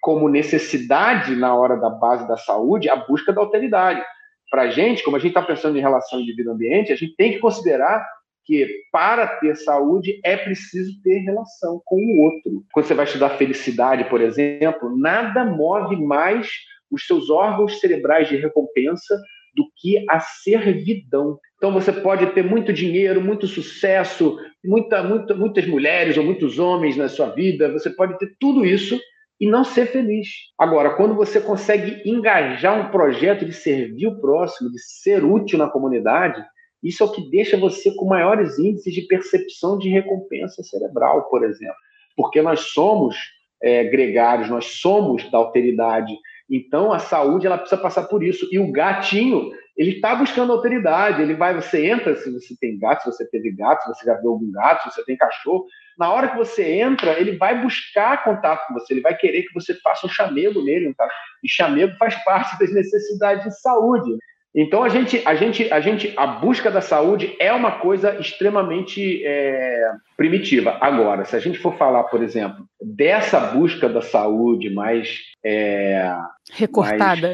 [0.00, 4.02] como necessidade na hora da base da saúde, a busca da alteridade.
[4.50, 7.38] Para a gente, como a gente está pensando em relação indivíduo-ambiente, a gente tem que
[7.38, 8.06] considerar
[8.44, 12.64] que para ter saúde é preciso ter relação com o outro.
[12.72, 16.50] Quando você vai estudar felicidade, por exemplo, nada move mais
[16.90, 19.18] os seus órgãos cerebrais de recompensa
[19.54, 21.38] do que a servidão.
[21.56, 26.96] Então você pode ter muito dinheiro, muito sucesso, muita, muita, muitas mulheres ou muitos homens
[26.96, 28.98] na sua vida, você pode ter tudo isso
[29.42, 30.28] e não ser feliz.
[30.56, 35.68] Agora, quando você consegue engajar um projeto de servir o próximo, de ser útil na
[35.68, 36.40] comunidade,
[36.80, 41.42] isso é o que deixa você com maiores índices de percepção de recompensa cerebral, por
[41.42, 41.74] exemplo.
[42.16, 43.16] Porque nós somos
[43.60, 46.16] é, gregários, nós somos da alteridade,
[46.50, 48.48] então, a saúde ela precisa passar por isso.
[48.52, 51.22] E o gatinho, ele está buscando autoridade.
[51.22, 54.14] Ele vai, você entra, se você tem gato, se você teve gato, se você já
[54.20, 55.66] viu algum gato, se você tem cachorro.
[55.98, 59.54] Na hora que você entra, ele vai buscar contato com você, ele vai querer que
[59.54, 60.92] você faça um chamego nele.
[60.94, 61.08] Tá?
[61.42, 64.18] E chamego faz parte das necessidades de saúde.
[64.54, 69.24] Então a gente, a gente, a gente, a busca da saúde é uma coisa extremamente
[69.24, 70.76] é, primitiva.
[70.78, 76.14] Agora, se a gente for falar, por exemplo, dessa busca da saúde mais é,
[76.52, 77.28] recortada,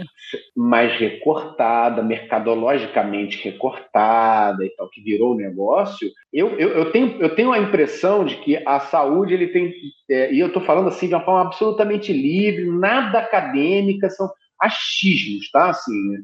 [0.56, 7.34] mais, mais, recortada, mercadologicamente recortada e tal, que virou negócio, eu, eu, eu, tenho, eu
[7.34, 9.74] tenho a impressão de que a saúde ele tem,
[10.08, 15.50] é, e eu estou falando assim de uma forma absolutamente livre, nada acadêmica, são achismos,
[15.50, 15.70] tá?
[15.70, 16.16] Assim,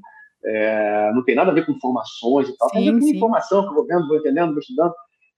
[0.44, 2.68] é, não tem nada a ver com informações e tal.
[2.68, 3.16] Sim, tem a ver com sim.
[3.16, 4.94] informação que eu vou vendo, vou entendendo, vou estudando.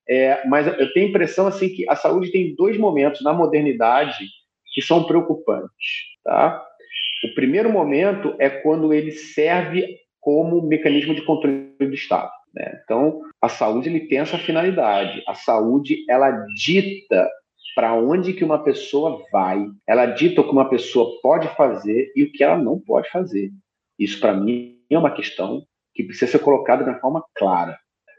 [0.09, 4.25] É, mas eu tenho a impressão assim que a saúde tem dois momentos na modernidade
[4.73, 5.71] que são preocupantes.
[6.25, 6.65] Tá?
[7.25, 12.31] O primeiro momento é quando ele serve como mecanismo de controle do Estado.
[12.55, 12.81] Né?
[12.85, 15.23] Então, a saúde ele tem essa finalidade.
[15.27, 17.29] A saúde ela dita
[17.75, 22.23] para onde que uma pessoa vai, ela dita o que uma pessoa pode fazer e
[22.23, 23.51] o que ela não pode fazer.
[23.99, 25.63] Isso para mim é uma questão
[25.95, 27.79] que precisa ser colocada de uma forma clara.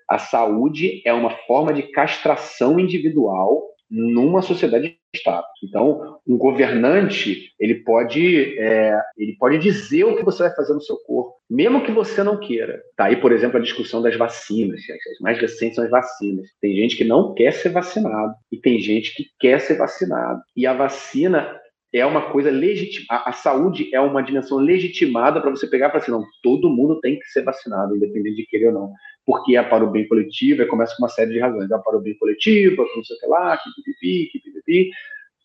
[0.10, 5.46] A saúde é uma forma de castração individual numa sociedade de Estado.
[5.64, 10.82] Então, um governante ele pode é, ele pode dizer o que você vai fazer no
[10.82, 12.82] seu corpo, mesmo que você não queira.
[12.96, 14.82] Tá aí, por exemplo, a discussão das vacinas.
[14.82, 16.50] As mais recentes são as vacinas.
[16.62, 20.42] Tem gente que não quer ser vacinado e tem gente que quer ser vacinado.
[20.56, 21.58] E a vacina
[21.94, 23.24] é uma coisa legitimada.
[23.26, 27.20] A, saúde é uma dimensão legitimada para você pegar para assim, não, todo mundo tem
[27.20, 28.94] que ser vacinado, independente de querer ou não.
[29.26, 31.72] Porque é para o bem coletivo, e começa com uma série de razões.
[31.72, 34.92] É para o bem coletivo, não sei o que lá, que pipipi, que pipipi,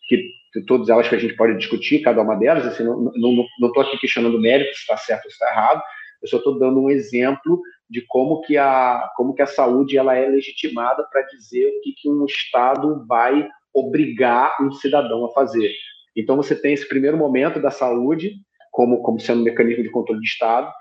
[0.08, 3.46] que, todas elas que a gente pode discutir, cada uma delas, assim, não estou não,
[3.60, 5.82] não, aqui questionando o mérito, se está certo ou se está errado,
[6.22, 10.16] eu só estou dando um exemplo de como que a, como que a saúde ela
[10.16, 15.72] é legitimada para dizer o que, que um Estado vai obrigar um cidadão a fazer.
[16.16, 18.34] Então, você tem esse primeiro momento da saúde,
[18.70, 20.72] como, como sendo um mecanismo de controle de Estado,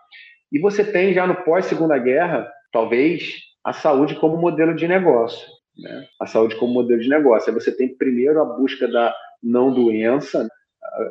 [0.51, 5.47] e você tem já no pós-segunda guerra, talvez, a saúde como modelo de negócio.
[5.77, 6.05] Né?
[6.19, 7.49] A saúde como modelo de negócio.
[7.49, 10.47] Aí você tem primeiro a busca da não doença,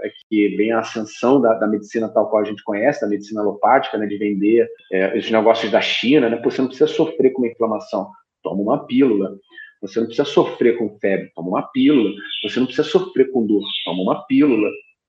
[0.02, 3.40] é que vem a ascensão da, da, medicina tal qual a gente conhece, da medicina
[3.40, 7.42] alopática, né, de vender é, os negócios da China, né, você não precisa sofrer com
[7.42, 8.11] uma inflamação,
[8.42, 9.37] toma uma pílula.
[9.80, 12.10] Você não precisa sofrer com febre, toma uma pílula.
[12.42, 14.68] Você não precisa sofrer com dor, toma uma pílula.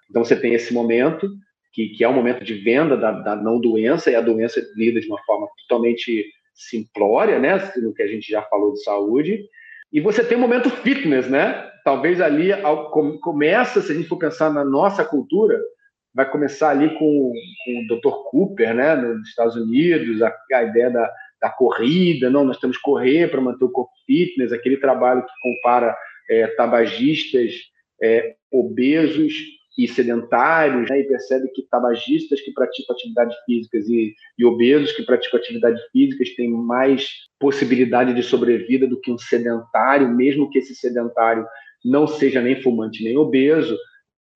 [0.09, 1.29] Então você tem esse momento,
[1.73, 4.99] que, que é o momento de venda da, da não doença, e a doença lida
[4.99, 7.71] de uma forma totalmente simplória, né?
[7.77, 9.43] No que a gente já falou de saúde.
[9.91, 11.69] E você tem o momento fitness, né?
[11.83, 12.49] Talvez ali
[13.21, 15.59] começa, se a gente for pensar na nossa cultura,
[16.13, 17.33] vai começar ali com,
[17.65, 18.29] com o Dr.
[18.29, 18.95] Cooper, né?
[18.95, 23.41] Nos Estados Unidos, a, a ideia da, da corrida, não, nós temos que correr para
[23.41, 25.97] manter o corpo fitness, aquele trabalho que compara
[26.29, 27.53] é, tabagistas
[28.01, 29.33] é, obesos
[29.77, 35.03] e sedentários, né, e percebe que tabagistas que praticam atividades físicas e, e obesos que
[35.03, 37.07] praticam atividades físicas têm mais
[37.39, 41.47] possibilidade de sobrevida do que um sedentário, mesmo que esse sedentário
[41.83, 43.75] não seja nem fumante nem obeso,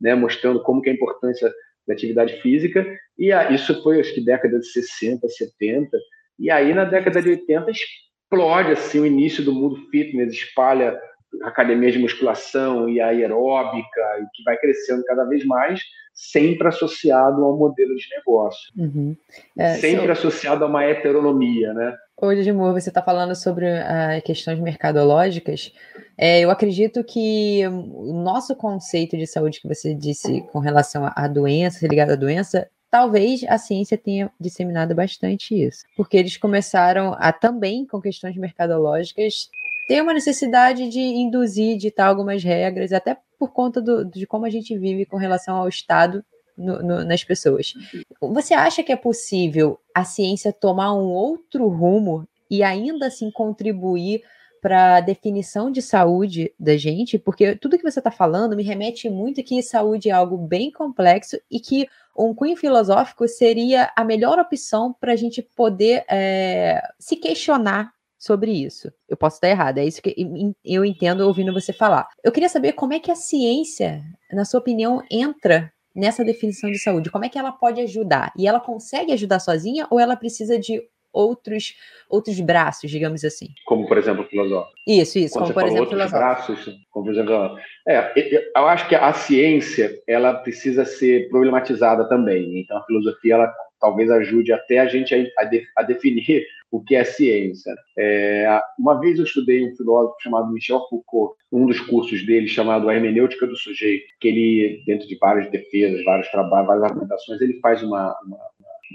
[0.01, 1.51] né, mostrando como que é a importância
[1.87, 2.85] da atividade física.
[3.17, 5.97] E ah, isso foi, acho que, década de 60, 70,
[6.39, 10.99] e aí, na década de 80, explode assim, o início do mundo fitness, espalha
[11.43, 15.81] academias de musculação e aeróbica, e que vai crescendo cada vez mais,
[16.13, 18.71] sempre associado ao modelo de negócio.
[18.77, 19.15] Uhum.
[19.57, 20.11] É, sempre so...
[20.11, 21.95] associado a uma heteronomia, né?
[22.21, 25.73] Hoje, Edmur, você está falando sobre uh, questões mercadológicas.
[26.17, 31.27] É, eu acredito que o nosso conceito de saúde que você disse com relação à
[31.27, 37.33] doença, ligada à doença, talvez a ciência tenha disseminado bastante isso, porque eles começaram a
[37.33, 39.49] também, com questões mercadológicas,
[39.85, 44.49] ter uma necessidade de induzir, ditar algumas regras, até por conta do, de como a
[44.49, 46.23] gente vive com relação ao Estado
[46.57, 47.73] no, no, nas pessoas.
[48.21, 54.23] Você acha que é possível a ciência tomar um outro rumo e ainda assim contribuir
[54.61, 57.19] para a definição de saúde da gente?
[57.19, 61.37] Porque tudo que você está falando me remete muito que saúde é algo bem complexo
[61.51, 67.15] e que um cunho filosófico seria a melhor opção para a gente poder é, se
[67.15, 68.91] questionar sobre isso.
[69.07, 70.15] Eu posso estar errada, é isso que
[70.63, 72.07] eu entendo ouvindo você falar.
[72.23, 76.79] Eu queria saber como é que a ciência, na sua opinião, entra nessa definição de
[76.79, 77.09] saúde.
[77.09, 78.33] Como é que ela pode ajudar?
[78.37, 80.81] E ela consegue ajudar sozinha ou ela precisa de
[81.15, 81.73] outros
[82.09, 83.47] outros braços, digamos assim.
[83.65, 84.75] Como, por exemplo, o filosófico.
[84.85, 87.57] Isso, isso, Quando como, por exemplo, outros braços, como, por exemplo,
[87.87, 92.59] é, eu acho que a ciência, ela precisa ser problematizada também.
[92.59, 96.83] Então, a filosofia, ela talvez ajude até a gente a, a, de, a definir o
[96.83, 97.73] que é ciência.
[97.97, 102.89] É, uma vez eu estudei um filósofo chamado Michel Foucault, um dos cursos dele chamado
[102.89, 107.59] A Hermenêutica do Sujeito, que ele, dentro de várias defesas, vários trabalhos, várias argumentações, ele
[107.59, 108.37] faz uma, uma,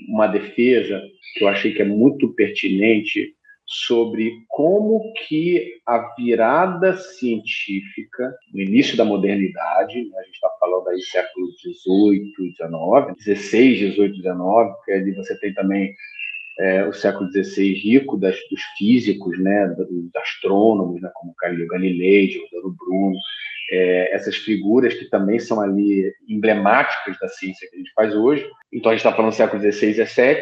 [0.09, 1.03] uma defesa
[1.35, 3.35] que eu achei que é muito pertinente
[3.67, 10.89] sobre como que a virada científica, no início da modernidade, né, a gente está falando
[10.89, 15.95] aí século XVIII, XIX, XVI, XVIII, XIX, porque ali você tem também
[16.61, 22.77] é, o século XVI rico das, dos físicos, né, dos astrônomos, né, como Galilei, Giordano
[22.79, 23.17] Bruno,
[23.73, 28.47] é, essas figuras que também são ali emblemáticas da ciência que a gente faz hoje.
[28.71, 30.41] Então a gente está falando do século XVI e XVII,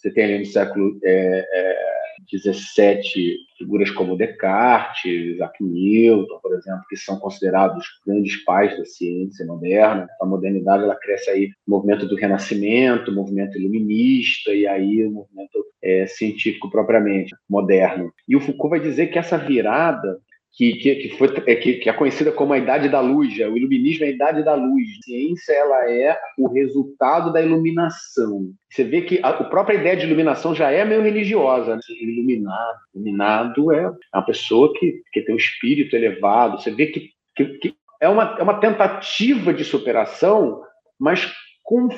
[0.00, 1.90] você tem ali no século é, é,
[2.32, 9.44] 17 figuras como Descartes, Isaac Newton, por exemplo, que são considerados grandes pais da ciência
[9.44, 10.08] moderna.
[10.20, 15.64] A modernidade ela cresce aí no movimento do Renascimento, movimento iluminista e aí o movimento
[15.82, 18.12] é, científico propriamente moderno.
[18.26, 20.18] E o Foucault vai dizer que essa virada
[20.52, 23.34] que, que, que, foi, é, que, que é conhecida como a Idade da Luz.
[23.34, 24.84] O iluminismo é a Idade da Luz.
[24.98, 28.50] A ciência ela é o resultado da iluminação.
[28.70, 31.76] Você vê que a, a própria ideia de iluminação já é meio religiosa.
[31.76, 31.80] Né?
[32.00, 36.60] Iluminado, iluminado é uma pessoa que, que tem um espírito elevado.
[36.60, 40.62] Você vê que, que, que é, uma, é uma tentativa de superação,
[40.98, 41.32] mas
[41.62, 41.88] com,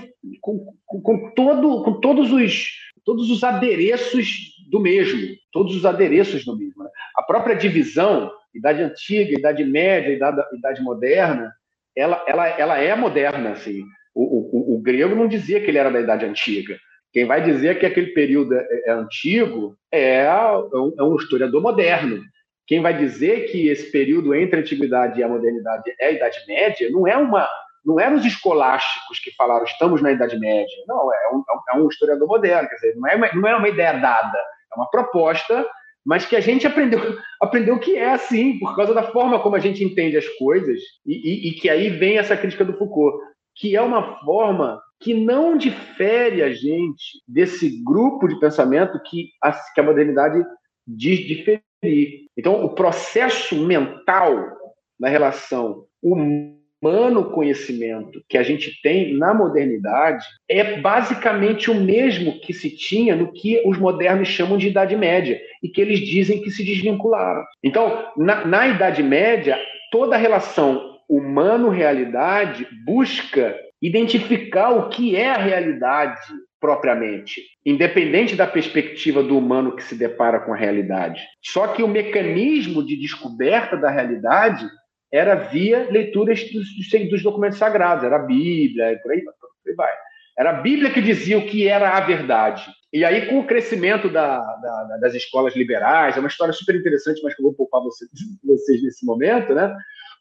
[0.40, 6.56] com, com, todo, com todos os todos os adereços do mesmo, todos os adereços do
[6.56, 6.84] mesmo.
[6.84, 6.90] Né?
[7.16, 11.52] A própria divisão Idade Antiga, Idade Média, Idade, Idade Moderna,
[11.96, 13.52] ela, ela, ela é moderna.
[13.52, 13.82] Assim.
[14.14, 16.78] O, o, o, grego não dizia que ele era da Idade Antiga.
[17.12, 20.34] Quem vai dizer que aquele período é, é antigo é, é
[20.74, 22.22] um, é um historiador moderno.
[22.66, 26.38] Quem vai dizer que esse período entre a antiguidade e a modernidade é a Idade
[26.46, 27.48] Média não é uma
[27.84, 30.72] não eram os escolásticos que falaram estamos na Idade Média.
[30.86, 31.44] Não, é um,
[31.74, 32.68] é um historiador moderno.
[32.68, 35.66] Quer dizer, não é, uma, não é uma ideia dada, é uma proposta
[36.04, 37.00] mas que a gente aprendeu,
[37.40, 41.14] aprendeu que é assim, por causa da forma como a gente entende as coisas, e,
[41.14, 43.18] e, e que aí vem essa crítica do Foucault,
[43.54, 49.52] que é uma forma que não difere a gente desse grupo de pensamento que a,
[49.52, 50.42] que a modernidade
[50.86, 52.26] diz diferir.
[52.36, 54.56] Então, o processo mental
[54.98, 62.40] na relação humana humano conhecimento que a gente tem na modernidade é basicamente o mesmo
[62.40, 66.42] que se tinha no que os modernos chamam de Idade Média e que eles dizem
[66.42, 67.44] que se desvincularam.
[67.62, 69.58] Então, na, na Idade Média,
[69.92, 76.20] toda a relação humano-realidade busca identificar o que é a realidade
[76.60, 81.20] propriamente, independente da perspectiva do humano que se depara com a realidade.
[81.42, 84.64] Só que o mecanismo de descoberta da realidade
[85.12, 86.68] era via leituras dos,
[87.10, 89.34] dos documentos sagrados, era a Bíblia, por aí, por
[89.66, 89.92] aí vai.
[90.38, 92.64] Era a Bíblia que dizia o que era a verdade.
[92.90, 97.22] E aí, com o crescimento da, da, das escolas liberais, é uma história super interessante,
[97.22, 98.10] mas que eu vou poupar vocês,
[98.42, 99.74] vocês nesse momento, né?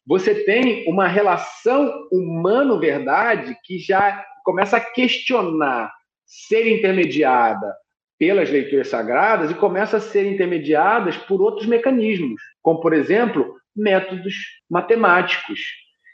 [0.05, 5.91] Você tem uma relação humano-verdade que já começa a questionar
[6.25, 7.75] ser intermediada
[8.17, 14.35] pelas leituras sagradas e começa a ser intermediadas por outros mecanismos, como, por exemplo, métodos
[14.69, 15.59] matemáticos.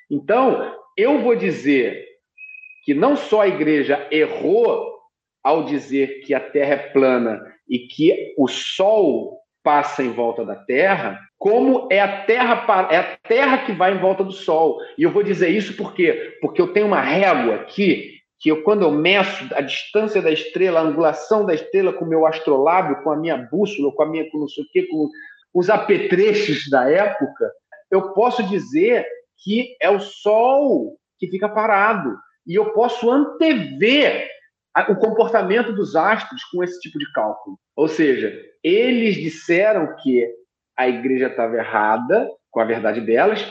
[0.09, 2.05] Então, eu vou dizer
[2.83, 4.97] que não só a igreja errou
[5.43, 10.55] ao dizer que a Terra é plana e que o Sol passa em volta da
[10.55, 14.79] Terra, como é a Terra é a Terra que vai em volta do Sol.
[14.97, 16.37] E eu vou dizer isso por quê?
[16.41, 20.79] Porque eu tenho uma régua aqui que eu, quando eu meço a distância da estrela,
[20.79, 24.29] a angulação da estrela com o meu astrolábio, com a minha bússola, com a minha
[24.29, 25.09] com não sei o quê, com
[25.53, 27.51] os apetrechos da época,
[27.89, 29.05] eu posso dizer
[29.43, 32.17] que é o Sol que fica parado.
[32.45, 34.27] E eu posso antever
[34.89, 37.57] o comportamento dos astros com esse tipo de cálculo.
[37.75, 38.33] Ou seja,
[38.63, 40.27] eles disseram que
[40.77, 43.43] a igreja estava errada com a verdade delas,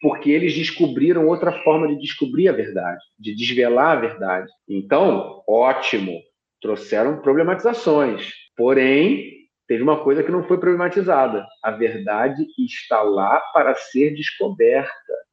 [0.00, 4.52] porque eles descobriram outra forma de descobrir a verdade, de desvelar a verdade.
[4.68, 6.20] Então, ótimo,
[6.60, 8.30] trouxeram problematizações.
[8.56, 9.35] Porém,
[9.66, 11.46] teve uma coisa que não foi problematizada.
[11.62, 14.90] A verdade está lá para ser descoberta.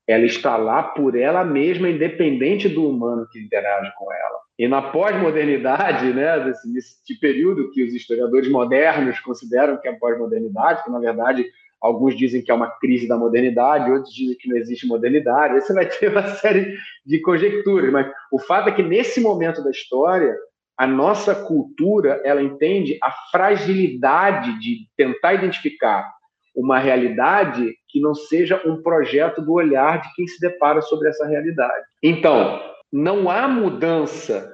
[0.08, 4.40] Ela está lá por ela mesma, independente do humano que interage com ela.
[4.58, 10.84] E na pós-modernidade, né, nesse, nesse período que os historiadores modernos consideram que é pós-modernidade,
[10.84, 11.46] que na verdade
[11.82, 15.56] alguns dizem que é uma crise da modernidade, outros dizem que não existe modernidade.
[15.56, 19.64] Aí você vai ter uma série de conjecturas, mas o fato é que nesse momento
[19.64, 20.34] da história
[20.78, 26.12] a nossa cultura ela entende a fragilidade de tentar identificar
[26.56, 31.28] uma realidade que não seja um projeto do olhar de quem se depara sobre essa
[31.28, 31.86] realidade.
[32.02, 32.62] Então,
[32.92, 34.52] não há mudança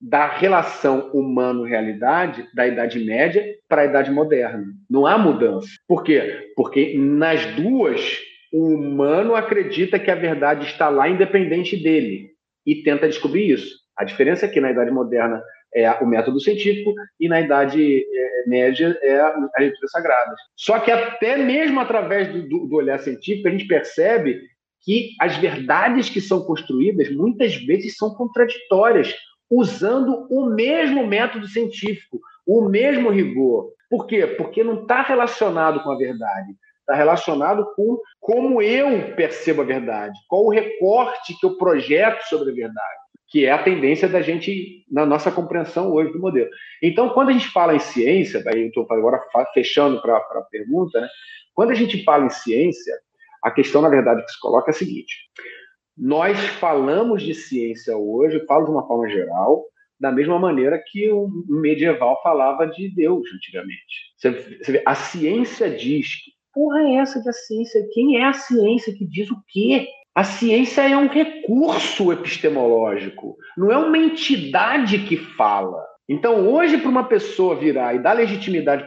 [0.00, 4.66] da relação humano-realidade da Idade Média para a Idade Moderna.
[4.88, 5.68] Não há mudança.
[5.88, 6.52] Por quê?
[6.54, 8.18] Porque nas duas,
[8.52, 12.30] o humano acredita que a verdade está lá independente dele
[12.64, 13.76] e tenta descobrir isso.
[13.96, 15.42] A diferença é que na Idade Moderna
[15.74, 20.34] é o método científico e na Idade é, Média é a leitura sagrada.
[20.56, 24.40] Só que até mesmo através do, do, do olhar científico, a gente percebe
[24.80, 29.14] que as verdades que são construídas muitas vezes são contraditórias,
[29.50, 33.72] usando o mesmo método científico, o mesmo rigor.
[33.90, 34.26] Por quê?
[34.26, 40.18] Porque não está relacionado com a verdade, está relacionado com como eu percebo a verdade,
[40.28, 44.84] qual o recorte que eu projeto sobre a verdade, que é a tendência da gente
[44.90, 46.48] na nossa compreensão hoje do modelo.
[46.82, 49.20] Então, quando a gente fala em ciência, aí eu estou agora
[49.52, 51.08] fechando para a pergunta, né?
[51.54, 52.94] quando a gente fala em ciência,
[53.42, 55.14] a questão, na verdade, que se coloca é a seguinte:
[55.96, 59.64] nós falamos de ciência hoje, falo de uma forma geral,
[60.00, 64.14] da mesma maneira que o medieval falava de Deus antigamente.
[64.16, 67.88] Você, você vê, a ciência diz que porra é essa de a ciência?
[67.92, 69.86] Quem é a ciência que diz o quê?
[70.18, 75.80] A ciência é um recurso epistemológico, não é uma entidade que fala.
[76.08, 78.84] Então, hoje, para uma pessoa virar e dar legitimidade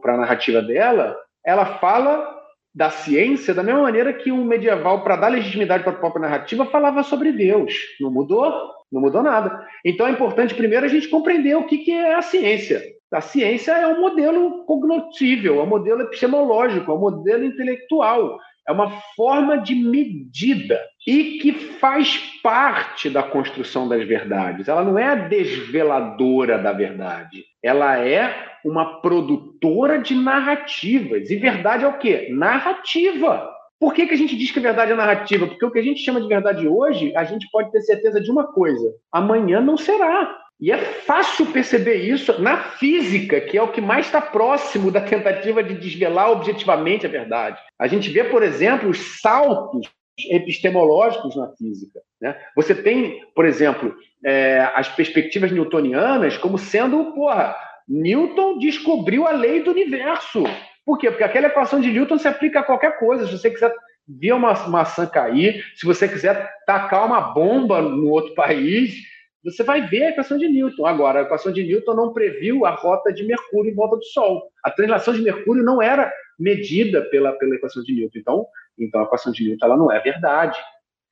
[0.00, 2.40] para a narrativa dela, ela fala
[2.72, 6.64] da ciência da mesma maneira que o medieval, para dar legitimidade para a própria narrativa,
[6.66, 7.74] falava sobre Deus.
[8.00, 8.52] Não mudou?
[8.92, 9.66] Não mudou nada.
[9.84, 12.80] Então é importante primeiro a gente compreender o que, que é a ciência.
[13.12, 18.72] A ciência é um modelo cognitível, é um modelo epistemológico, é um modelo intelectual, é
[18.72, 24.68] uma forma de medida e que faz parte da construção das verdades.
[24.68, 31.30] Ela não é a desveladora da verdade, ela é uma produtora de narrativas.
[31.30, 32.28] E verdade é o quê?
[32.30, 33.50] Narrativa.
[33.78, 35.46] Por que, que a gente diz que a verdade é narrativa?
[35.46, 38.30] Porque o que a gente chama de verdade hoje, a gente pode ter certeza de
[38.30, 40.43] uma coisa: amanhã não será.
[40.64, 45.02] E é fácil perceber isso na física, que é o que mais está próximo da
[45.02, 47.60] tentativa de desvelar objetivamente a verdade.
[47.78, 49.86] A gente vê, por exemplo, os saltos
[50.30, 52.00] epistemológicos na física.
[52.18, 52.34] Né?
[52.56, 53.94] Você tem, por exemplo,
[54.24, 57.54] é, as perspectivas newtonianas como sendo, porra,
[57.86, 60.44] Newton descobriu a lei do universo.
[60.86, 61.10] Por quê?
[61.10, 63.26] Porque aquela equação de Newton se aplica a qualquer coisa.
[63.26, 63.70] Se você quiser
[64.08, 69.12] ver uma maçã cair, se você quiser tacar uma bomba no outro país,
[69.44, 70.86] você vai ver a equação de Newton.
[70.86, 74.50] Agora, a equação de Newton não previu a rota de Mercúrio em volta do Sol.
[74.62, 78.18] A translação de Mercúrio não era medida pela, pela equação de Newton.
[78.18, 78.46] Então,
[78.78, 80.58] então, a equação de Newton ela não é verdade.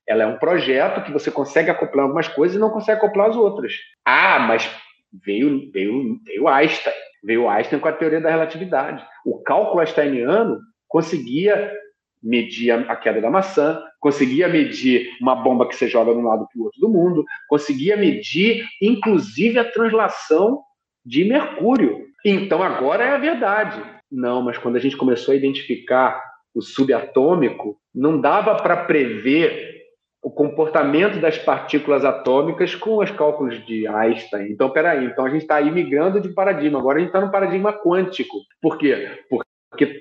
[0.07, 3.37] Ela é um projeto que você consegue acoplar algumas coisas e não consegue acoplar as
[3.37, 3.75] outras.
[4.05, 4.69] Ah, mas
[5.25, 6.95] veio, veio, veio Einstein.
[7.23, 9.05] Veio Einstein com a teoria da relatividade.
[9.25, 10.59] O cálculo einsteiniano
[10.89, 11.73] conseguia
[12.23, 16.47] medir a queda da maçã, conseguia medir uma bomba que você joga de um lado
[16.53, 20.61] para o outro do mundo, conseguia medir, inclusive, a translação
[21.05, 22.07] de Mercúrio.
[22.25, 23.83] Então agora é a verdade.
[24.11, 26.23] Não, mas quando a gente começou a identificar
[26.55, 29.73] o subatômico, não dava para prever
[30.23, 34.53] o comportamento das partículas atômicas com os cálculos de Einstein.
[34.53, 36.79] Então, peraí, então a gente está aí migrando de paradigma.
[36.79, 38.39] Agora a gente está no paradigma quântico.
[38.61, 39.19] Por quê?
[39.29, 39.52] Porque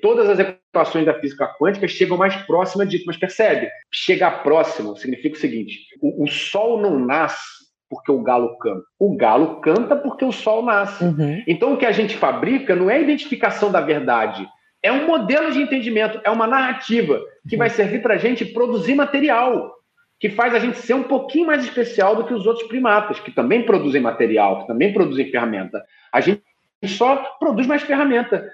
[0.01, 3.05] todas as equações da física quântica chegam mais próximas disso.
[3.07, 3.69] Mas percebe?
[3.91, 8.83] Chegar próximo significa o seguinte: o, o Sol não nasce porque o galo canta.
[8.99, 11.03] O galo canta porque o Sol nasce.
[11.03, 11.43] Uhum.
[11.47, 14.47] Então, o que a gente fabrica não é a identificação da verdade.
[14.83, 18.95] É um modelo de entendimento, é uma narrativa que vai servir para a gente produzir
[18.95, 19.71] material
[20.21, 23.31] que faz a gente ser um pouquinho mais especial do que os outros primatas, que
[23.31, 25.83] também produzem material, que também produzem ferramenta.
[26.13, 26.43] A gente
[26.85, 28.47] só produz mais ferramenta.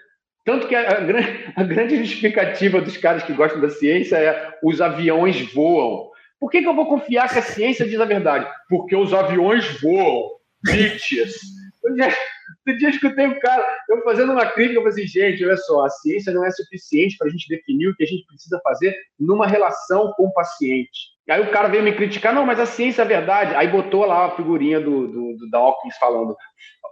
[0.48, 4.80] Tanto que a, a, a grande justificativa dos caras que gostam da ciência é os
[4.80, 6.10] aviões voam.
[6.40, 8.50] Por que, que eu vou confiar que a ciência diz a verdade?
[8.70, 10.30] Porque os aviões voam.
[10.64, 11.36] Bitches.
[11.84, 15.84] Outro dia escutei um cara, eu fazendo uma crítica, eu falei assim, gente, olha só,
[15.84, 18.96] a ciência não é suficiente para a gente definir o que a gente precisa fazer
[19.20, 21.17] numa relação com o paciente.
[21.30, 23.54] Aí o cara veio me criticar, não, mas a ciência é verdade.
[23.56, 26.36] Aí botou lá a figurinha do, do, do Dawkins falando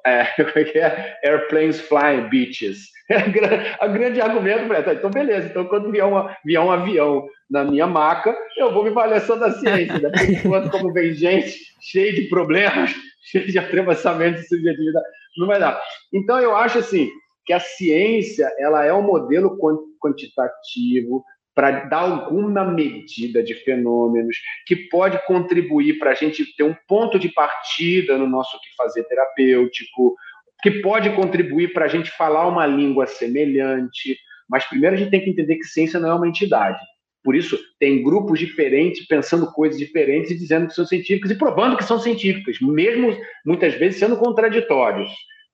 [0.06, 2.94] é, é, é, airplanes flying beaches.
[3.80, 7.86] a grande argumento, tá, então beleza, então quando vier, uma, vier um avião na minha
[7.86, 10.00] maca, eu vou me valer só da ciência.
[10.00, 10.12] Né?
[10.30, 12.96] Enquanto, como vem gente cheia de problemas,
[13.32, 15.06] cheia de atravessamento de subjetividade,
[15.38, 15.80] não vai dar.
[16.14, 17.10] Então eu acho assim
[17.46, 19.56] que a ciência ela é um modelo
[20.02, 21.24] quantitativo,
[21.56, 24.38] para dar alguma medida de fenômenos
[24.68, 29.06] que pode contribuir para a gente ter um ponto de partida no nosso que fazer
[29.06, 30.16] terapêutico,
[30.62, 34.18] que pode contribuir para a gente falar uma língua semelhante.
[34.50, 36.80] Mas primeiro a gente tem que entender que ciência não é uma entidade.
[37.24, 41.78] Por isso, tem grupos diferentes pensando coisas diferentes e dizendo que são científicas e provando
[41.78, 45.10] que são científicas, mesmo muitas vezes sendo contraditórios.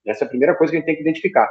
[0.06, 1.48] Essa é a primeira coisa que a gente tem que identificar.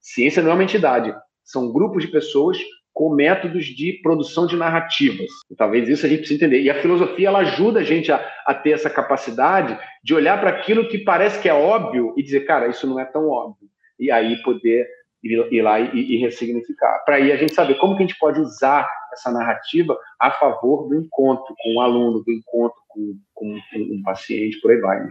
[0.00, 2.58] Ciência não é uma entidade, são grupos de pessoas
[2.92, 5.28] com métodos de produção de narrativas.
[5.50, 6.60] E talvez isso a gente precise entender.
[6.60, 10.50] E a filosofia ela ajuda a gente a, a ter essa capacidade de olhar para
[10.50, 13.68] aquilo que parece que é óbvio e dizer, cara, isso não é tão óbvio.
[13.98, 14.86] E aí poder
[15.22, 17.02] ir, ir lá e, e ressignificar.
[17.04, 20.88] Para aí a gente saber como que a gente pode usar essa narrativa a favor
[20.88, 25.00] do encontro com o aluno, do encontro com, com, com um paciente, por aí vai.
[25.00, 25.08] Né?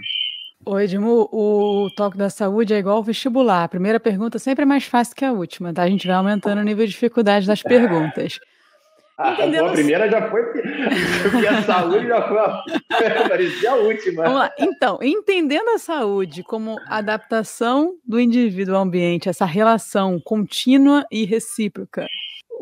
[0.66, 3.64] Oi, Edmo, o toque da saúde é igual ao vestibular.
[3.64, 5.84] A primeira pergunta sempre é mais fácil que a última, tá?
[5.84, 8.40] A gente vai aumentando o nível de dificuldade das perguntas.
[9.18, 10.62] Ah, a primeira já foi porque
[11.48, 14.24] a saúde já foi parecia a última.
[14.24, 14.52] Vamos lá.
[14.60, 22.06] Então, entendendo a saúde como adaptação do indivíduo ao ambiente, essa relação contínua e recíproca,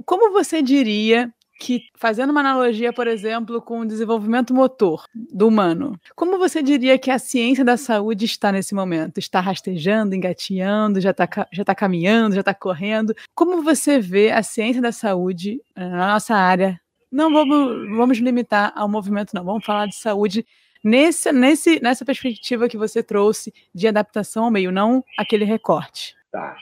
[0.06, 6.00] como você diria que, fazendo uma analogia, por exemplo, com o desenvolvimento motor do humano,
[6.16, 9.18] como você diria que a ciência da saúde está nesse momento?
[9.18, 13.16] Está rastejando, engatinhando, já está já tá caminhando, já está correndo?
[13.34, 16.80] Como você vê a ciência da saúde eh, na nossa área?
[17.12, 19.44] Não vamos, vamos limitar ao movimento, não.
[19.44, 20.46] Vamos falar de saúde
[20.84, 26.16] nesse, nesse, nessa perspectiva que você trouxe de adaptação ao meio, não aquele recorte.
[26.32, 26.56] Tá.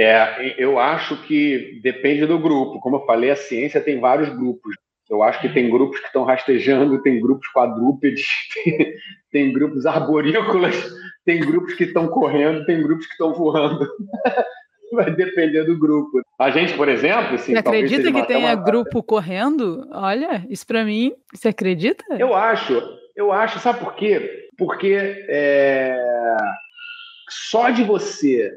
[0.00, 2.78] É, eu acho que depende do grupo.
[2.78, 4.76] Como eu falei, a ciência tem vários grupos.
[5.10, 8.24] Eu acho que tem grupos que estão rastejando, tem grupos quadrúpedes,
[8.54, 8.94] tem,
[9.32, 10.76] tem grupos arborícolas,
[11.24, 13.88] tem grupos que estão correndo, tem grupos que estão voando.
[14.92, 16.22] Vai depender do grupo.
[16.38, 19.84] A gente, por exemplo, assim, você acredita que tenha grupo correndo?
[19.90, 22.04] Olha, isso para mim, você acredita?
[22.16, 22.80] Eu acho,
[23.16, 23.58] eu acho.
[23.58, 24.48] Sabe por quê?
[24.56, 24.94] Porque
[25.28, 25.98] é...
[27.28, 28.50] só de você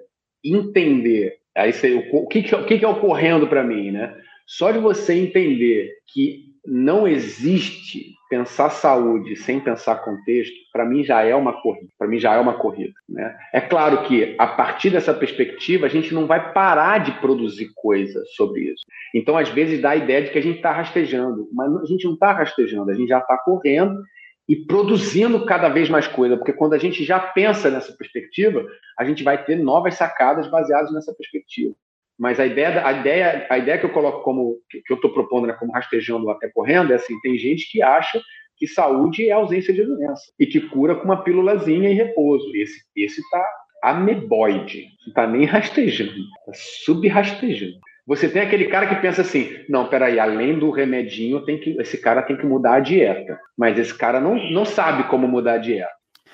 [0.43, 4.15] entender, aí você, o, que, que, o que, que é ocorrendo para mim, né?
[4.45, 11.21] Só de você entender que não existe pensar saúde sem pensar contexto, para mim já
[11.21, 11.87] é uma corrida.
[11.97, 13.35] Para mim já é uma corrida, né?
[13.53, 18.23] É claro que a partir dessa perspectiva a gente não vai parar de produzir coisa
[18.35, 18.85] sobre isso.
[19.13, 22.05] Então às vezes dá a ideia de que a gente está rastejando, mas a gente
[22.05, 24.01] não está rastejando, a gente já está correndo
[24.47, 28.65] e produzindo cada vez mais coisa, porque quando a gente já pensa nessa perspectiva,
[28.97, 31.73] a gente vai ter novas sacadas baseadas nessa perspectiva.
[32.19, 35.47] Mas a ideia, a ideia, a ideia que eu coloco como que eu estou propondo,
[35.47, 38.21] né, como rastejando até correndo, é assim: tem gente que acha
[38.57, 42.45] que saúde é ausência de doença e que cura com uma pílulazinha e repouso.
[42.55, 43.43] Esse esse está
[43.83, 47.79] ameboide, não está nem rastejando, está subrastejando.
[48.11, 51.97] Você tem aquele cara que pensa assim: não, peraí, além do remedinho, tem que, esse
[51.97, 53.39] cara tem que mudar a dieta.
[53.57, 55.89] Mas esse cara não, não sabe como mudar a dieta.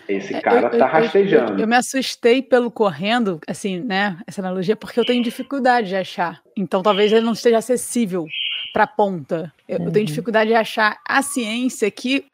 [0.10, 1.52] Esse é, cara está rastejando.
[1.52, 4.18] Eu, eu, eu, me assustei pelo correndo, assim, né?
[4.26, 6.42] Essa analogia, porque eu tenho dificuldade de achar.
[6.58, 8.26] Então talvez ele não esteja acessível
[8.74, 9.54] para a ponta.
[9.70, 9.86] Eu, uhum.
[9.86, 10.10] eu tenho uhum.
[10.10, 12.26] dificuldade de achar a ciência que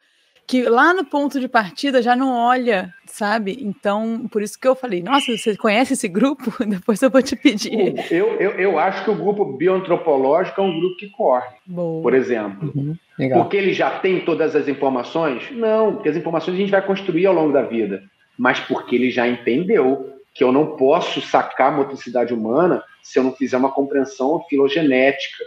[0.46, 3.56] que lá no ponto de partida já não olha, sabe?
[3.60, 6.52] Então, por isso que eu falei, nossa, você conhece esse grupo?
[6.64, 7.94] Depois eu vou te pedir.
[8.10, 12.02] Eu, eu, eu acho que o grupo bioantropológico é um grupo que corre, Boa.
[12.02, 12.72] por exemplo.
[12.74, 12.96] Uhum.
[13.32, 15.50] Porque ele já tem todas as informações?
[15.52, 18.02] Não, porque as informações a gente vai construir ao longo da vida.
[18.36, 23.22] Mas porque ele já entendeu que eu não posso sacar a motricidade humana se eu
[23.22, 25.44] não fizer uma compreensão filogenética,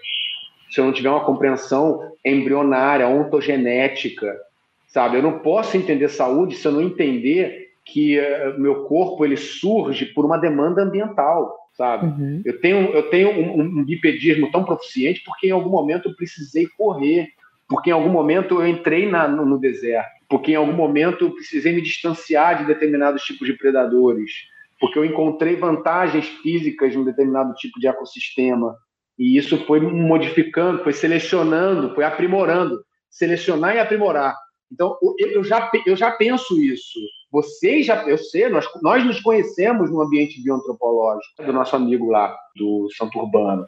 [0.69, 4.39] se eu não tiver uma compreensão embrionária, ontogenética,
[4.87, 5.17] sabe?
[5.17, 10.05] Eu não posso entender saúde se eu não entender que uh, meu corpo ele surge
[10.07, 12.07] por uma demanda ambiental, sabe?
[12.07, 12.41] Uhum.
[12.43, 16.67] Eu tenho eu tenho um, um, bipedismo tão proficiente porque em algum momento eu precisei
[16.77, 17.27] correr,
[17.67, 21.31] porque em algum momento eu entrei na, no, no deserto, porque em algum momento eu
[21.31, 24.31] precisei me distanciar de determinados tipos de predadores,
[24.79, 28.75] porque eu encontrei vantagens físicas de um determinado tipo de ecossistema
[29.17, 34.35] e isso foi modificando, foi selecionando, foi aprimorando, selecionar e aprimorar.
[34.71, 36.99] Então, eu já, eu já penso isso.
[37.31, 42.35] Vocês já, eu sei, nós, nós nos conhecemos no ambiente bioantropológico do nosso amigo lá,
[42.55, 43.67] do Santo Urbano,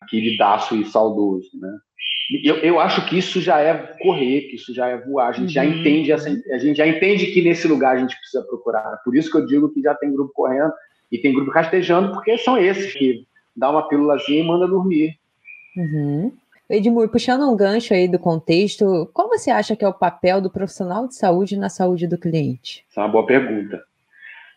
[0.00, 1.76] aquele daço e saudoso, né?
[2.44, 5.28] Eu, eu acho que isso já é correr, que isso já é voar.
[5.28, 5.48] A gente uhum.
[5.48, 9.00] já entende essa, a gente já entende que nesse lugar a gente precisa procurar.
[9.04, 10.72] Por isso que eu digo que já tem grupo correndo
[11.10, 13.26] e tem grupo rastejando, porque são esses que
[13.56, 15.16] dá uma pílulazinha e manda dormir.
[15.76, 16.32] Uhum.
[16.72, 20.50] Edmur, puxando um gancho aí do contexto, qual você acha que é o papel do
[20.50, 22.84] profissional de saúde na saúde do cliente?
[22.88, 23.82] Essa é uma boa pergunta.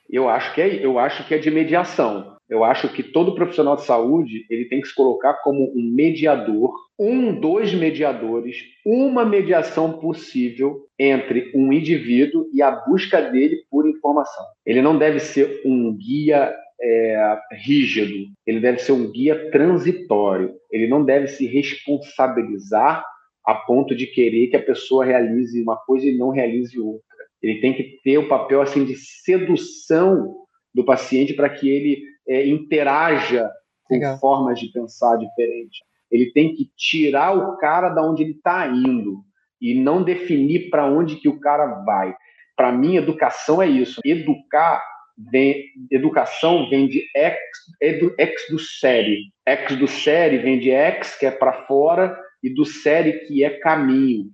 [0.09, 2.34] Eu acho que é, eu acho que é de mediação.
[2.47, 6.72] Eu acho que todo profissional de saúde ele tem que se colocar como um mediador,
[6.99, 14.45] um dos mediadores, uma mediação possível entre um indivíduo e a busca dele por informação.
[14.64, 20.88] Ele não deve ser um guia é, rígido, ele deve ser um guia transitório, ele
[20.88, 23.06] não deve se responsabilizar
[23.46, 27.04] a ponto de querer que a pessoa realize uma coisa e não realize outra.
[27.42, 30.36] Ele tem que ter o papel assim de sedução
[30.74, 33.50] do paciente para que ele é, interaja
[33.84, 34.18] com Legal.
[34.18, 35.80] formas de pensar diferentes.
[36.10, 39.24] Ele tem que tirar o cara da onde ele está indo
[39.62, 42.16] e não definir para onde que o cara vai.
[42.56, 44.00] Para mim, educação é isso.
[44.06, 44.84] Educar
[45.18, 47.38] vem, educação vem de ex,
[47.82, 49.32] edu, ex do série.
[49.47, 53.49] Ex do série vem de ex, que é para fora, e do série, que é
[53.49, 54.30] caminho.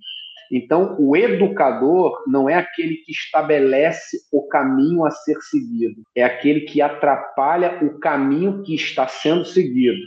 [0.51, 6.61] Então, o educador não é aquele que estabelece o caminho a ser seguido, é aquele
[6.61, 10.01] que atrapalha o caminho que está sendo seguido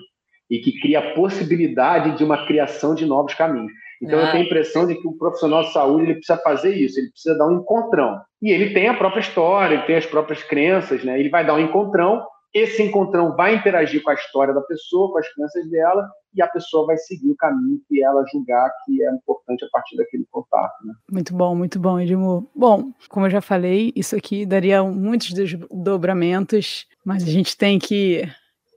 [0.51, 3.73] e que cria a possibilidade de uma criação de novos caminhos.
[4.03, 4.23] Então, ah.
[4.23, 7.11] eu tenho a impressão de que o profissional de saúde ele precisa fazer isso, ele
[7.11, 8.21] precisa dar um encontrão.
[8.43, 11.19] E ele tem a própria história, ele tem as próprias crenças, né?
[11.19, 12.23] ele vai dar um encontrão
[12.55, 16.47] esse encontrão vai interagir com a história da pessoa, com as crenças dela, e a
[16.47, 20.75] pessoa vai seguir o caminho que ela julgar que é importante a partir daquele contato.
[20.85, 20.93] Né?
[21.11, 22.51] Muito bom, muito bom, Edmo.
[22.55, 28.29] Bom, como eu já falei, isso aqui daria muitos desdobramentos, mas a gente tem que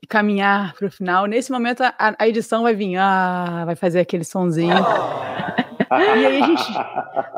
[0.06, 1.26] caminhar para o final.
[1.26, 4.76] Nesse momento, a, a, edição vai vir, ah, vai fazer aquele sonzinho.
[5.92, 6.64] e aí a gente,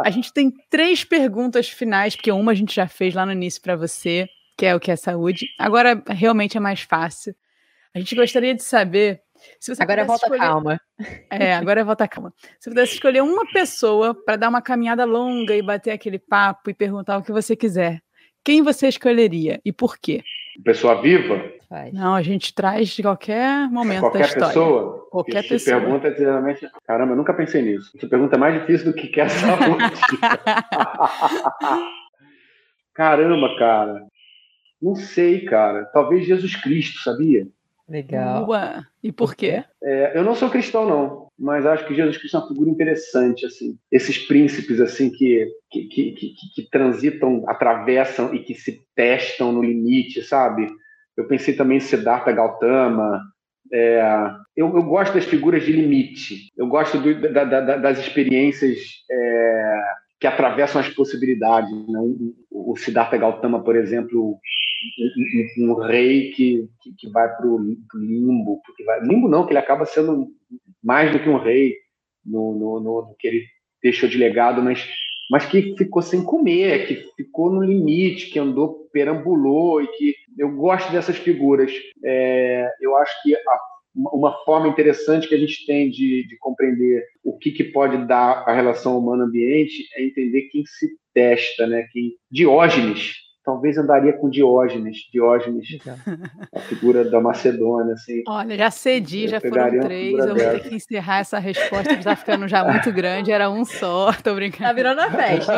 [0.05, 3.61] a gente tem três perguntas finais, porque uma a gente já fez lá no início
[3.61, 5.47] para você que é o que é saúde.
[5.59, 7.35] Agora realmente é mais fácil.
[7.93, 9.21] A gente gostaria de saber
[9.59, 10.39] se você agora volta escolher...
[10.39, 10.81] calma.
[11.29, 12.33] É, agora é volta calma.
[12.59, 16.73] Se pudesse escolher uma pessoa para dar uma caminhada longa e bater aquele papo e
[16.73, 18.01] perguntar o que você quiser,
[18.43, 20.23] quem você escolheria e por quê?
[20.63, 21.39] Pessoa viva?
[21.91, 24.47] Não, a gente traz de qualquer momento qualquer da história.
[24.47, 25.07] Pessoa?
[25.11, 25.81] Qualquer Essa pessoa.
[25.81, 27.91] pergunta geralmente, caramba, eu nunca pensei nisso.
[27.97, 29.83] Essa pergunta é mais difícil do que quer saúde.
[32.95, 34.05] caramba, cara.
[34.81, 35.85] Não sei, cara.
[35.85, 37.47] Talvez Jesus Cristo, sabia?
[37.89, 38.47] Legal.
[38.49, 38.83] Ué.
[39.01, 39.63] E por quê?
[39.81, 43.45] É, eu não sou cristão, não, mas acho que Jesus Cristo é uma figura interessante,
[43.45, 43.77] assim.
[43.91, 49.63] Esses príncipes, assim, que, que, que, que, que transitam, atravessam e que se testam no
[49.63, 50.69] limite, sabe?
[51.17, 53.21] Eu pensei também em Siddhartha Gautama.
[53.73, 54.01] É,
[54.55, 56.51] eu, eu, gosto das figuras de limite.
[56.55, 58.77] Eu gosto do, da, da, das experiências
[59.11, 59.81] é,
[60.19, 61.69] que atravessam as possibilidades.
[61.71, 61.99] Né?
[62.51, 64.39] O, o Siddhartha Gautama, por exemplo,
[64.99, 67.57] um, um, um rei que, que, que vai para o
[67.95, 70.27] limbo, porque vai, limbo não, que ele acaba sendo
[70.83, 71.75] mais do que um rei
[72.23, 73.45] no, no, no, que ele
[73.81, 74.87] deixou de legado, mas
[75.29, 80.49] mas que ficou sem comer, que ficou no limite, que andou, perambulou e que eu
[80.55, 81.71] gosto dessas figuras.
[82.03, 83.59] É, eu acho que a
[83.95, 88.43] uma forma interessante que a gente tem de, de compreender o que, que, pode dar
[88.47, 91.87] a relação humano-ambiente é entender quem se testa, né?
[91.91, 93.15] Quem, Diógenes,
[93.47, 95.79] talvez andaria com Diógenes, Diógenes,
[96.53, 98.21] a figura da Macedônia, assim.
[98.27, 102.13] Olha, já cedi, já foram três, eu vou ter que encerrar essa resposta, que está
[102.13, 104.65] ficando já muito grande, era um só, tô brincando.
[104.65, 105.53] Tá virando a festa,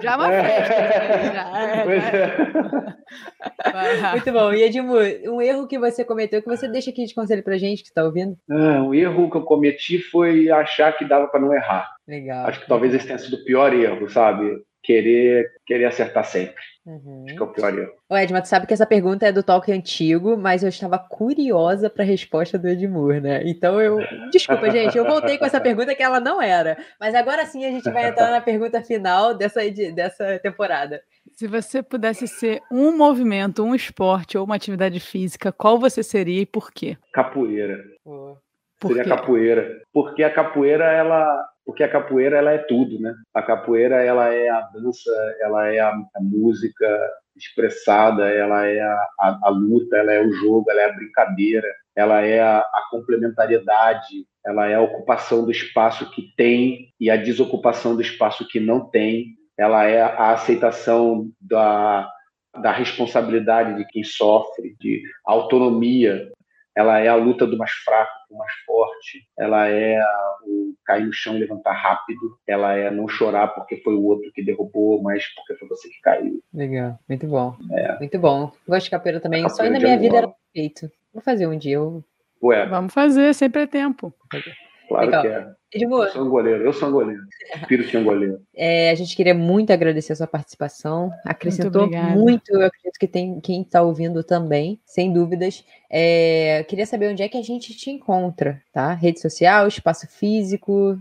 [0.00, 0.42] já é uma é.
[0.42, 0.74] festa.
[1.32, 1.86] Já, é,
[4.00, 4.10] já.
[4.10, 4.52] Muito bom.
[4.52, 7.84] E Edmur, um erro que você cometeu, que você deixa aqui de conselho pra gente
[7.84, 8.36] que está ouvindo?
[8.50, 11.88] Ah, o erro que eu cometi foi achar que dava para não errar.
[12.08, 12.46] Legal.
[12.46, 14.60] Acho que talvez esse tenha sido o pior erro, sabe?
[14.82, 16.62] Querer, querer acertar sempre.
[16.84, 17.24] Uhum.
[17.24, 17.92] Acho que é o pior erro.
[18.10, 21.88] O Edmar, tu sabe que essa pergunta é do talk antigo, mas eu estava curiosa
[21.88, 23.42] para a resposta do Edmur, né?
[23.44, 23.98] Então eu.
[24.32, 26.76] Desculpa, gente, eu voltei com essa pergunta que ela não era.
[26.98, 29.60] Mas agora sim a gente vai entrar na pergunta final dessa,
[29.94, 31.00] dessa temporada.
[31.30, 36.42] Se você pudesse ser um movimento, um esporte ou uma atividade física, qual você seria
[36.42, 36.96] e por quê?
[37.12, 37.78] Capoeira.
[38.84, 39.80] Seria capoeira.
[39.92, 43.14] Porque a capoeira, ela, porque a capoeira ela é tudo, né?
[43.32, 45.10] A capoeira ela é a dança,
[45.40, 46.86] ela é a, a música
[47.36, 51.68] expressada, ela é a, a, a, luta, ela é o jogo, ela é a brincadeira,
[51.96, 57.96] ela é a, complementariedade, ela é a ocupação do espaço que tem e a desocupação
[57.96, 62.10] do espaço que não tem, ela é a aceitação da,
[62.60, 66.30] da responsabilidade de quem sofre, de autonomia
[66.74, 70.02] ela é a luta do mais fraco com o mais forte, ela é
[70.46, 74.30] o cair no chão e levantar rápido, ela é não chorar porque foi o outro
[74.32, 76.42] que derrubou, mas porque foi você que caiu.
[76.52, 77.54] Legal, muito bom.
[77.72, 77.98] É.
[77.98, 78.52] Muito bom.
[78.66, 79.42] Gosto de capoeira também.
[79.42, 80.90] Capoeira Só na minha vida era feito.
[81.12, 81.76] Vou fazer um dia.
[81.76, 82.02] Eu...
[82.42, 82.66] Ué.
[82.66, 84.12] Vamos fazer, sempre é tempo.
[84.92, 85.22] Claro Legal.
[85.22, 85.46] que é.
[85.74, 86.04] Edmur.
[86.04, 87.22] Eu sou um goleiro, eu sou um goleiro.
[87.56, 88.42] Espírito de um goleiro.
[88.54, 91.10] É, a gente queria muito agradecer a sua participação.
[91.24, 95.64] Acrescentou muito, muito eu acredito que tem quem está ouvindo também, sem dúvidas.
[95.90, 98.92] É, queria saber onde é que a gente te encontra, tá?
[98.92, 100.96] Rede social, espaço físico.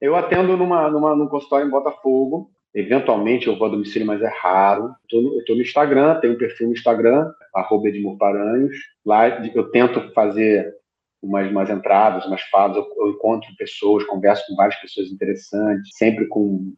[0.00, 2.50] Eu atendo numa, numa, num consultório em Botafogo.
[2.74, 4.92] Eventualmente eu vou a domicílio, mas é raro.
[5.10, 8.76] Eu estou no Instagram, tenho um perfil no Instagram, arroba Edmur Paranhos.
[9.04, 10.74] Lá eu tento fazer
[11.22, 16.26] umas, umas entradas, umas falas, eu, eu, encontro pessoas, converso com várias pessoas interessantes, sempre
[16.26, 16.72] com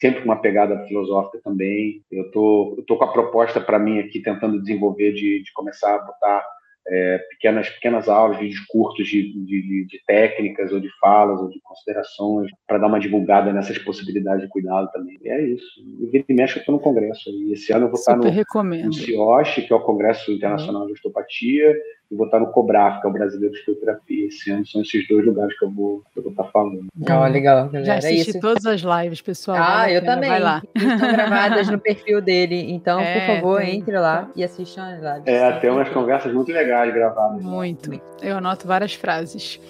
[0.00, 2.02] sempre com uma pegada filosófica também.
[2.10, 5.94] Eu tô, eu tô com a proposta para mim aqui tentando desenvolver de, de começar
[5.94, 6.44] a botar
[6.86, 11.58] é, pequenas, pequenas aulas, vídeos curtos de, de, de, técnicas ou de falas ou de
[11.62, 15.18] considerações para dar uma divulgada nessas possibilidades de cuidado também.
[15.22, 15.80] E é isso.
[16.00, 17.30] E vira e mexe, eu estou no congresso.
[17.30, 20.82] E esse ano eu vou Super estar no, no CIOSH, que é o Congresso Internacional
[20.82, 20.88] uhum.
[20.88, 21.74] de Osteopatia,
[22.10, 24.26] e vou estar no COBRAF, que é o Brasileiro de Fisioterapia.
[24.26, 26.86] Esse ano são esses dois lugares que eu vou, que eu vou estar falando.
[27.00, 27.84] Oh, legal, galera.
[27.84, 28.40] Já assisti é isso.
[28.40, 29.56] todas as lives, pessoal.
[29.60, 30.30] Ah, eu também.
[30.30, 30.62] Vai lá.
[30.74, 32.72] Estão gravadas no perfil dele.
[32.72, 33.78] Então, é, por favor, tem.
[33.78, 35.22] entre lá e assistam as lives.
[35.26, 37.42] É, tem umas conversas muito legais gravadas.
[37.42, 37.90] Muito.
[38.22, 39.60] Eu anoto várias frases.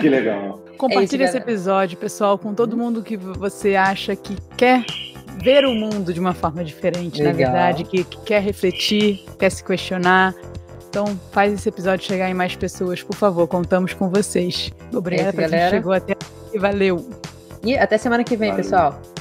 [0.00, 0.64] Que legal.
[0.78, 4.84] Compartilhe é esse episódio, pessoal, com todo mundo que você acha que quer
[5.42, 7.32] ver o mundo de uma forma diferente, Legal.
[7.32, 10.34] na verdade, que, que, quer refletir, quer se questionar,
[10.88, 13.46] então, faz esse episódio chegar em mais pessoas, por favor.
[13.46, 14.72] Contamos com vocês.
[14.92, 16.58] Obrigada é por quem chegou até aqui.
[16.58, 17.06] Valeu.
[17.62, 18.64] E até semana que vem, Valeu.
[18.64, 19.17] pessoal.